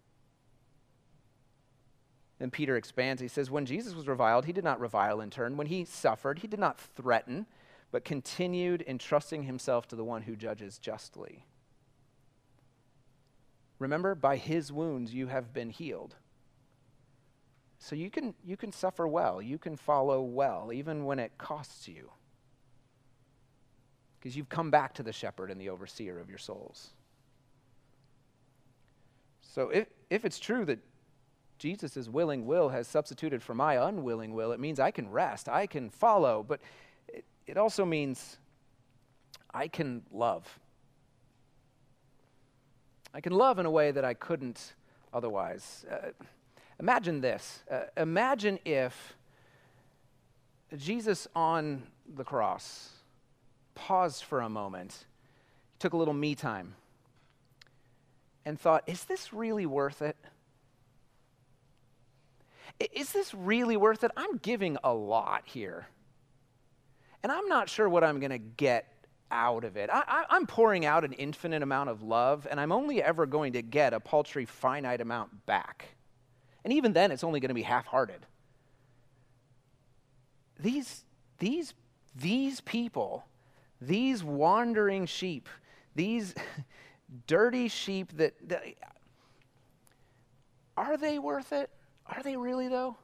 Then 2.38 2.50
Peter 2.50 2.76
expands. 2.76 3.20
He 3.20 3.28
says, 3.28 3.50
When 3.50 3.66
Jesus 3.66 3.94
was 3.94 4.08
reviled, 4.08 4.44
he 4.44 4.52
did 4.52 4.64
not 4.64 4.80
revile 4.80 5.20
in 5.20 5.30
turn. 5.30 5.56
When 5.56 5.68
he 5.68 5.84
suffered, 5.84 6.40
he 6.40 6.48
did 6.48 6.58
not 6.58 6.80
threaten 6.80 7.46
but 7.94 8.04
continued 8.04 8.82
entrusting 8.88 9.44
himself 9.44 9.86
to 9.86 9.94
the 9.94 10.02
one 10.02 10.22
who 10.22 10.34
judges 10.34 10.78
justly. 10.78 11.44
Remember, 13.78 14.16
by 14.16 14.36
his 14.36 14.72
wounds 14.72 15.14
you 15.14 15.28
have 15.28 15.52
been 15.52 15.70
healed. 15.70 16.16
So 17.78 17.94
you 17.94 18.10
can, 18.10 18.34
you 18.44 18.56
can 18.56 18.72
suffer 18.72 19.06
well, 19.06 19.40
you 19.40 19.58
can 19.58 19.76
follow 19.76 20.22
well, 20.22 20.72
even 20.72 21.04
when 21.04 21.20
it 21.20 21.38
costs 21.38 21.86
you. 21.86 22.10
Because 24.24 24.38
you've 24.38 24.48
come 24.48 24.70
back 24.70 24.94
to 24.94 25.02
the 25.02 25.12
shepherd 25.12 25.50
and 25.50 25.60
the 25.60 25.68
overseer 25.68 26.18
of 26.18 26.30
your 26.30 26.38
souls. 26.38 26.94
So 29.42 29.68
if, 29.68 29.86
if 30.08 30.24
it's 30.24 30.38
true 30.38 30.64
that 30.64 30.78
Jesus' 31.58 32.08
willing 32.08 32.46
will 32.46 32.70
has 32.70 32.88
substituted 32.88 33.42
for 33.42 33.54
my 33.54 33.74
unwilling 33.86 34.32
will, 34.32 34.52
it 34.52 34.60
means 34.60 34.80
I 34.80 34.92
can 34.92 35.10
rest, 35.10 35.46
I 35.46 35.66
can 35.66 35.90
follow. 35.90 36.42
But 36.42 36.62
it 37.46 37.58
also 37.58 37.84
means 37.84 38.38
I 39.52 39.68
can 39.68 40.04
love. 40.10 40.58
I 43.12 43.20
can 43.20 43.34
love 43.34 43.58
in 43.58 43.66
a 43.66 43.70
way 43.70 43.90
that 43.90 44.06
I 44.06 44.14
couldn't 44.14 44.72
otherwise. 45.12 45.84
Uh, 45.88 46.12
imagine 46.80 47.20
this. 47.20 47.62
Uh, 47.70 47.82
imagine 47.98 48.58
if 48.64 49.16
Jesus 50.78 51.28
on 51.36 51.82
the 52.16 52.24
cross 52.24 52.93
paused 53.74 54.24
for 54.24 54.40
a 54.40 54.48
moment, 54.48 55.06
took 55.78 55.92
a 55.92 55.96
little 55.96 56.14
me 56.14 56.34
time, 56.34 56.74
and 58.44 58.58
thought, 58.58 58.84
is 58.86 59.04
this 59.04 59.32
really 59.32 59.66
worth 59.66 60.02
it? 60.02 60.16
Is 62.92 63.12
this 63.12 63.32
really 63.34 63.76
worth 63.76 64.04
it? 64.04 64.10
I'm 64.16 64.38
giving 64.38 64.76
a 64.82 64.92
lot 64.92 65.42
here 65.44 65.88
and 67.24 67.32
I'm 67.32 67.48
not 67.48 67.70
sure 67.70 67.88
what 67.88 68.04
I'm 68.04 68.20
going 68.20 68.30
to 68.30 68.38
get 68.38 68.86
out 69.30 69.64
of 69.64 69.78
it. 69.78 69.88
I, 69.90 70.26
am 70.30 70.46
pouring 70.46 70.84
out 70.84 71.04
an 71.04 71.14
infinite 71.14 71.62
amount 71.62 71.88
of 71.88 72.02
love, 72.02 72.46
and 72.48 72.60
I'm 72.60 72.70
only 72.70 73.02
ever 73.02 73.24
going 73.24 73.54
to 73.54 73.62
get 73.62 73.94
a 73.94 73.98
paltry, 73.98 74.44
finite 74.44 75.00
amount 75.00 75.46
back. 75.46 75.88
And 76.62 76.72
even 76.74 76.92
then, 76.92 77.10
it's 77.10 77.24
only 77.24 77.40
going 77.40 77.48
to 77.48 77.54
be 77.54 77.62
half 77.62 77.86
hearted. 77.86 78.26
These, 80.60 81.04
these, 81.38 81.72
these 82.14 82.60
people, 82.60 83.24
these 83.86 84.22
wandering 84.24 85.06
sheep, 85.06 85.48
these 85.94 86.34
dirty 87.26 87.68
sheep 87.68 88.16
that, 88.16 88.34
that 88.48 88.64
are 90.76 90.96
they 90.96 91.18
worth 91.18 91.52
it? 91.52 91.70
Are 92.06 92.22
they 92.22 92.36
really, 92.36 92.68
though? 92.68 92.96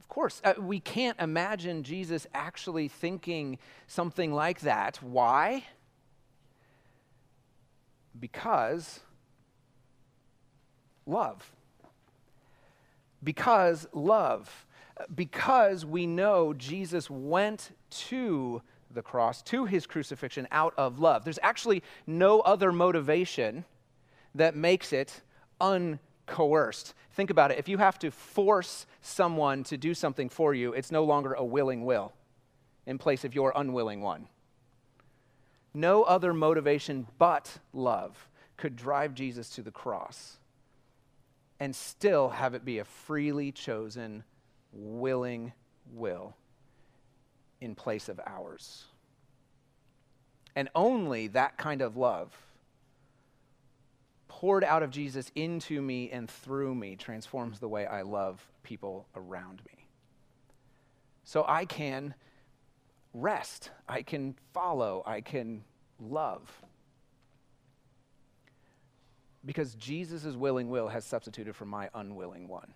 Of 0.00 0.08
course, 0.08 0.40
uh, 0.42 0.54
we 0.58 0.80
can't 0.80 1.18
imagine 1.20 1.82
Jesus 1.82 2.26
actually 2.32 2.88
thinking 2.88 3.58
something 3.86 4.32
like 4.32 4.60
that. 4.60 4.96
Why? 5.02 5.64
Because 8.18 9.00
love. 11.06 11.52
Because 13.22 13.86
love. 13.92 14.66
Because 15.14 15.84
we 15.84 16.06
know 16.06 16.52
Jesus 16.54 17.08
went 17.08 17.70
to 17.90 18.62
the 18.90 19.02
cross, 19.02 19.42
to 19.42 19.64
his 19.64 19.86
crucifixion 19.86 20.48
out 20.50 20.74
of 20.76 20.98
love. 20.98 21.24
There's 21.24 21.38
actually 21.42 21.82
no 22.06 22.40
other 22.40 22.72
motivation 22.72 23.64
that 24.34 24.56
makes 24.56 24.92
it 24.92 25.22
uncoerced. 25.60 26.94
Think 27.12 27.30
about 27.30 27.50
it. 27.50 27.58
If 27.58 27.68
you 27.68 27.78
have 27.78 27.98
to 28.00 28.10
force 28.10 28.86
someone 29.02 29.64
to 29.64 29.76
do 29.76 29.94
something 29.94 30.28
for 30.28 30.54
you, 30.54 30.72
it's 30.72 30.90
no 30.90 31.04
longer 31.04 31.34
a 31.34 31.44
willing 31.44 31.84
will 31.84 32.12
in 32.86 32.98
place 32.98 33.24
of 33.24 33.34
your 33.34 33.52
unwilling 33.54 34.00
one. 34.00 34.28
No 35.74 36.02
other 36.02 36.32
motivation 36.32 37.06
but 37.18 37.58
love 37.72 38.28
could 38.56 38.74
drive 38.74 39.14
Jesus 39.14 39.50
to 39.50 39.62
the 39.62 39.70
cross 39.70 40.38
and 41.60 41.74
still 41.74 42.30
have 42.30 42.54
it 42.54 42.64
be 42.64 42.78
a 42.78 42.84
freely 42.84 43.52
chosen, 43.52 44.24
willing 44.78 45.52
will 45.92 46.36
in 47.60 47.74
place 47.74 48.08
of 48.08 48.20
ours. 48.24 48.84
And 50.54 50.68
only 50.74 51.28
that 51.28 51.56
kind 51.58 51.82
of 51.82 51.96
love 51.96 52.36
poured 54.28 54.62
out 54.62 54.82
of 54.82 54.90
Jesus 54.90 55.32
into 55.34 55.82
me 55.82 56.10
and 56.10 56.30
through 56.30 56.74
me 56.74 56.96
transforms 56.96 57.58
the 57.58 57.68
way 57.68 57.86
I 57.86 58.02
love 58.02 58.44
people 58.62 59.06
around 59.16 59.62
me. 59.66 59.86
So 61.24 61.44
I 61.46 61.64
can 61.64 62.14
rest, 63.12 63.70
I 63.88 64.02
can 64.02 64.36
follow, 64.52 65.02
I 65.04 65.20
can 65.20 65.64
love. 66.00 66.50
Because 69.44 69.74
Jesus' 69.74 70.36
willing 70.36 70.68
will 70.68 70.88
has 70.88 71.04
substituted 71.04 71.56
for 71.56 71.64
my 71.64 71.88
unwilling 71.94 72.48
one. 72.48 72.72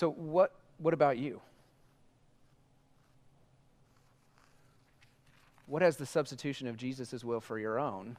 So, 0.00 0.10
what, 0.10 0.54
what 0.78 0.94
about 0.94 1.18
you? 1.18 1.42
What 5.66 5.82
has 5.82 5.98
the 5.98 6.06
substitution 6.06 6.68
of 6.68 6.78
Jesus' 6.78 7.22
will 7.22 7.42
for 7.42 7.58
your 7.58 7.78
own 7.78 8.16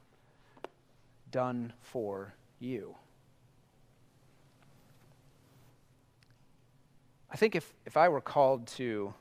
done 1.32 1.72
for 1.80 2.34
you? 2.60 2.94
I 7.32 7.36
think 7.36 7.56
if, 7.56 7.74
if 7.84 7.96
I 7.96 8.08
were 8.10 8.20
called 8.20 8.68
to 8.78 9.12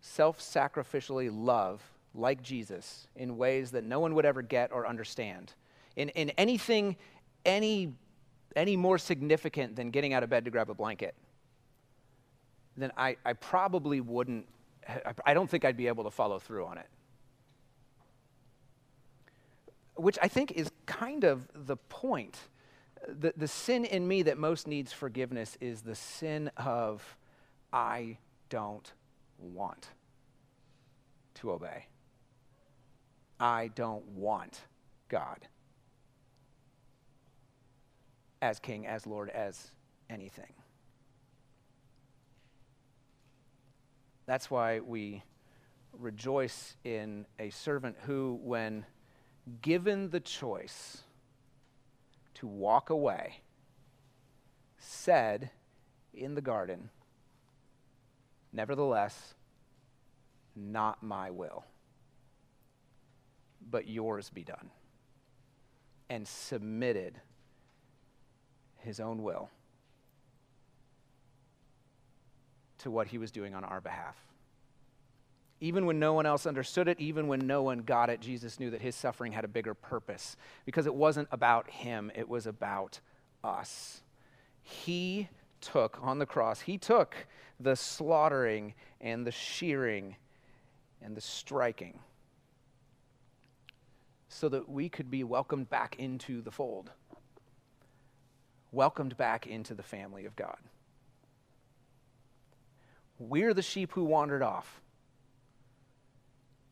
self 0.00 0.38
sacrificially 0.38 1.30
love 1.32 1.82
like 2.14 2.44
Jesus 2.44 3.08
in 3.16 3.36
ways 3.36 3.72
that 3.72 3.82
no 3.82 3.98
one 3.98 4.14
would 4.14 4.24
ever 4.24 4.40
get 4.40 4.70
or 4.70 4.86
understand, 4.86 5.52
in, 5.96 6.10
in 6.10 6.30
anything, 6.38 6.94
any 7.44 7.92
any 8.56 8.76
more 8.76 8.98
significant 8.98 9.76
than 9.76 9.90
getting 9.90 10.14
out 10.14 10.22
of 10.22 10.30
bed 10.30 10.44
to 10.46 10.50
grab 10.50 10.70
a 10.70 10.74
blanket, 10.74 11.14
then 12.76 12.90
I, 12.96 13.16
I 13.24 13.34
probably 13.34 14.00
wouldn't, 14.00 14.46
I 15.24 15.34
don't 15.34 15.48
think 15.48 15.64
I'd 15.64 15.76
be 15.76 15.86
able 15.86 16.04
to 16.04 16.10
follow 16.10 16.38
through 16.38 16.66
on 16.66 16.78
it. 16.78 16.86
Which 19.94 20.18
I 20.20 20.28
think 20.28 20.52
is 20.52 20.70
kind 20.86 21.24
of 21.24 21.48
the 21.54 21.76
point. 21.76 22.38
The, 23.08 23.32
the 23.36 23.48
sin 23.48 23.84
in 23.84 24.06
me 24.06 24.22
that 24.22 24.36
most 24.36 24.66
needs 24.66 24.92
forgiveness 24.92 25.56
is 25.60 25.82
the 25.82 25.94
sin 25.94 26.50
of 26.56 27.16
I 27.72 28.18
don't 28.48 28.92
want 29.38 29.88
to 31.34 31.52
obey. 31.52 31.86
I 33.38 33.70
don't 33.74 34.06
want 34.08 34.60
God 35.08 35.46
as 38.46 38.60
King, 38.60 38.86
as 38.86 39.08
Lord, 39.08 39.28
as 39.30 39.72
anything. 40.08 40.52
That's 44.24 44.48
why 44.48 44.78
we 44.78 45.24
rejoice 45.92 46.76
in 46.84 47.26
a 47.40 47.50
servant 47.50 47.96
who, 48.02 48.38
when 48.40 48.86
given 49.62 50.10
the 50.10 50.20
choice 50.20 50.98
to 52.34 52.46
walk 52.46 52.90
away, 52.90 53.40
said 54.78 55.50
in 56.14 56.36
the 56.36 56.40
garden, 56.40 56.90
Nevertheless, 58.52 59.34
not 60.54 61.02
my 61.02 61.30
will, 61.30 61.64
but 63.68 63.88
yours 63.88 64.30
be 64.30 64.44
done. 64.44 64.70
And 66.08 66.28
submitted 66.28 67.20
his 68.86 69.00
own 69.00 69.22
will 69.22 69.50
to 72.78 72.90
what 72.90 73.08
he 73.08 73.18
was 73.18 73.30
doing 73.30 73.54
on 73.54 73.64
our 73.64 73.80
behalf. 73.80 74.16
Even 75.60 75.86
when 75.86 75.98
no 75.98 76.12
one 76.12 76.26
else 76.26 76.46
understood 76.46 76.86
it, 76.86 77.00
even 77.00 77.28
when 77.28 77.46
no 77.46 77.62
one 77.62 77.78
got 77.78 78.10
it, 78.10 78.20
Jesus 78.20 78.60
knew 78.60 78.70
that 78.70 78.82
his 78.82 78.94
suffering 78.94 79.32
had 79.32 79.44
a 79.44 79.48
bigger 79.48 79.74
purpose 79.74 80.36
because 80.66 80.86
it 80.86 80.94
wasn't 80.94 81.28
about 81.32 81.70
him, 81.70 82.12
it 82.14 82.28
was 82.28 82.46
about 82.46 83.00
us. 83.42 84.02
He 84.62 85.28
took 85.60 85.98
on 86.02 86.18
the 86.18 86.26
cross, 86.26 86.60
he 86.60 86.76
took 86.76 87.16
the 87.58 87.74
slaughtering 87.74 88.74
and 89.00 89.26
the 89.26 89.32
shearing 89.32 90.16
and 91.00 91.16
the 91.16 91.20
striking 91.20 91.98
so 94.28 94.48
that 94.50 94.68
we 94.68 94.88
could 94.90 95.10
be 95.10 95.24
welcomed 95.24 95.70
back 95.70 95.96
into 95.98 96.42
the 96.42 96.50
fold, 96.50 96.90
welcomed 98.72 99.16
back 99.16 99.46
into 99.46 99.74
the 99.74 99.82
family 99.82 100.26
of 100.26 100.36
God. 100.36 100.58
We're 103.18 103.54
the 103.54 103.62
sheep 103.62 103.92
who 103.92 104.04
wandered 104.04 104.42
off, 104.42 104.80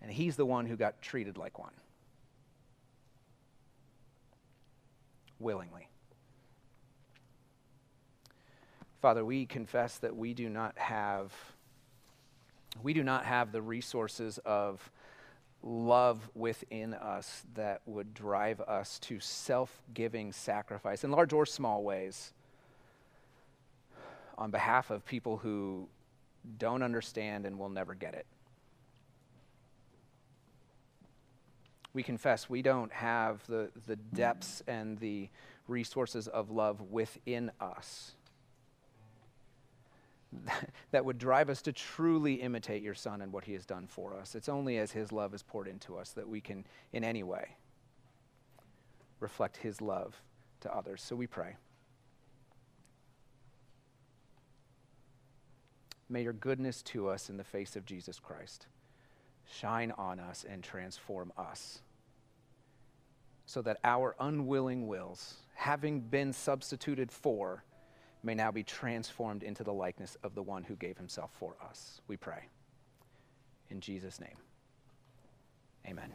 and 0.03 0.12
he's 0.12 0.36
the 0.36 0.45
one 0.45 0.66
who 0.66 0.76
got 0.76 1.01
treated 1.01 1.38
like 1.38 1.59
one. 1.59 1.72
Willingly. 5.38 5.88
Father, 9.01 9.24
we 9.24 9.47
confess 9.47 9.99
that 9.99 10.16
we 10.16 10.32
do 10.34 10.49
not 10.49 10.78
have 10.78 11.32
we 12.82 12.92
do 12.92 13.05
not 13.05 13.24
have 13.24 13.53
the 13.53 13.62
resources 13.62 14.38
of 14.45 14.90
love 15.65 16.29
within 16.35 16.93
us 16.95 17.43
that 17.55 17.81
would 17.87 18.12
drive 18.12 18.61
us 18.61 18.99
to 18.99 19.19
self-giving 19.19 20.31
sacrifice 20.31 21.05
in 21.05 21.11
large 21.11 21.33
or 21.33 21.47
small 21.47 21.83
ways 21.83 22.33
on 24.37 24.51
behalf 24.51 24.91
of 24.91 25.05
people 25.07 25.39
who 25.39 25.89
don't 26.59 26.83
understand 26.83 27.47
and 27.47 27.59
will 27.59 27.71
never 27.71 27.95
get 27.95 28.15
it. 28.15 28.27
We 31.95 32.03
confess 32.03 32.51
we 32.51 32.61
don't 32.61 32.93
have 32.93 33.47
the, 33.47 33.71
the 33.87 33.97
depths 33.97 34.62
and 34.67 34.99
the 34.99 35.29
resources 35.67 36.29
of 36.29 36.51
love 36.51 36.81
within 36.91 37.51
us 37.61 38.12
that 40.91 41.05
would 41.05 41.18
drive 41.18 41.51
us 41.51 41.62
to 41.62 41.72
truly 41.72 42.35
imitate 42.35 42.82
your 42.82 42.95
Son 42.95 43.22
and 43.22 43.32
what 43.32 43.45
he 43.45 43.53
has 43.53 43.64
done 43.64 43.87
for 43.87 44.14
us. 44.14 44.35
It's 44.35 44.49
only 44.49 44.78
as 44.78 44.93
his 44.93 45.12
love 45.12 45.35
is 45.35 45.43
poured 45.43 45.68
into 45.68 45.97
us 45.97 46.11
that 46.11 46.28
we 46.28 46.41
can, 46.41 46.64
in 46.93 47.05
any 47.05 47.22
way, 47.22 47.57
reflect 49.20 49.57
his 49.57 49.80
love 49.80 50.20
to 50.61 50.74
others. 50.74 51.03
So 51.03 51.16
we 51.16 51.26
pray. 51.26 51.57
May 56.09 56.22
your 56.22 56.32
goodness 56.32 56.82
to 56.82 57.09
us 57.09 57.30
in 57.30 57.37
the 57.37 57.45
face 57.45 57.76
of 57.76 57.87
Jesus 57.87 58.18
Christ 58.18 58.66
shine 59.51 59.93
on 59.99 60.20
us 60.20 60.45
and 60.49 60.62
transform 60.62 61.32
us 61.37 61.80
so 63.47 63.62
that 63.62 63.78
our 63.85 64.16
unwilling 64.20 64.87
wills, 64.87 65.35
having 65.55 66.01
been 66.01 66.32
substituted 66.32 67.11
for, 67.12 67.64
may 68.25 68.35
now 68.35 68.51
be 68.51 68.62
transformed 68.62 69.43
into 69.43 69.64
the 69.64 69.72
likeness 69.72 70.16
of 70.22 70.35
the 70.35 70.43
one 70.43 70.64
who 70.64 70.77
gave 70.77 70.97
himself 70.97 71.31
for 71.39 71.57
us. 71.62 72.01
We 72.09 72.16
pray. 72.16 72.49
In 73.70 73.81
Jesus' 73.81 74.20
name, 74.20 74.37
amen. 75.87 76.12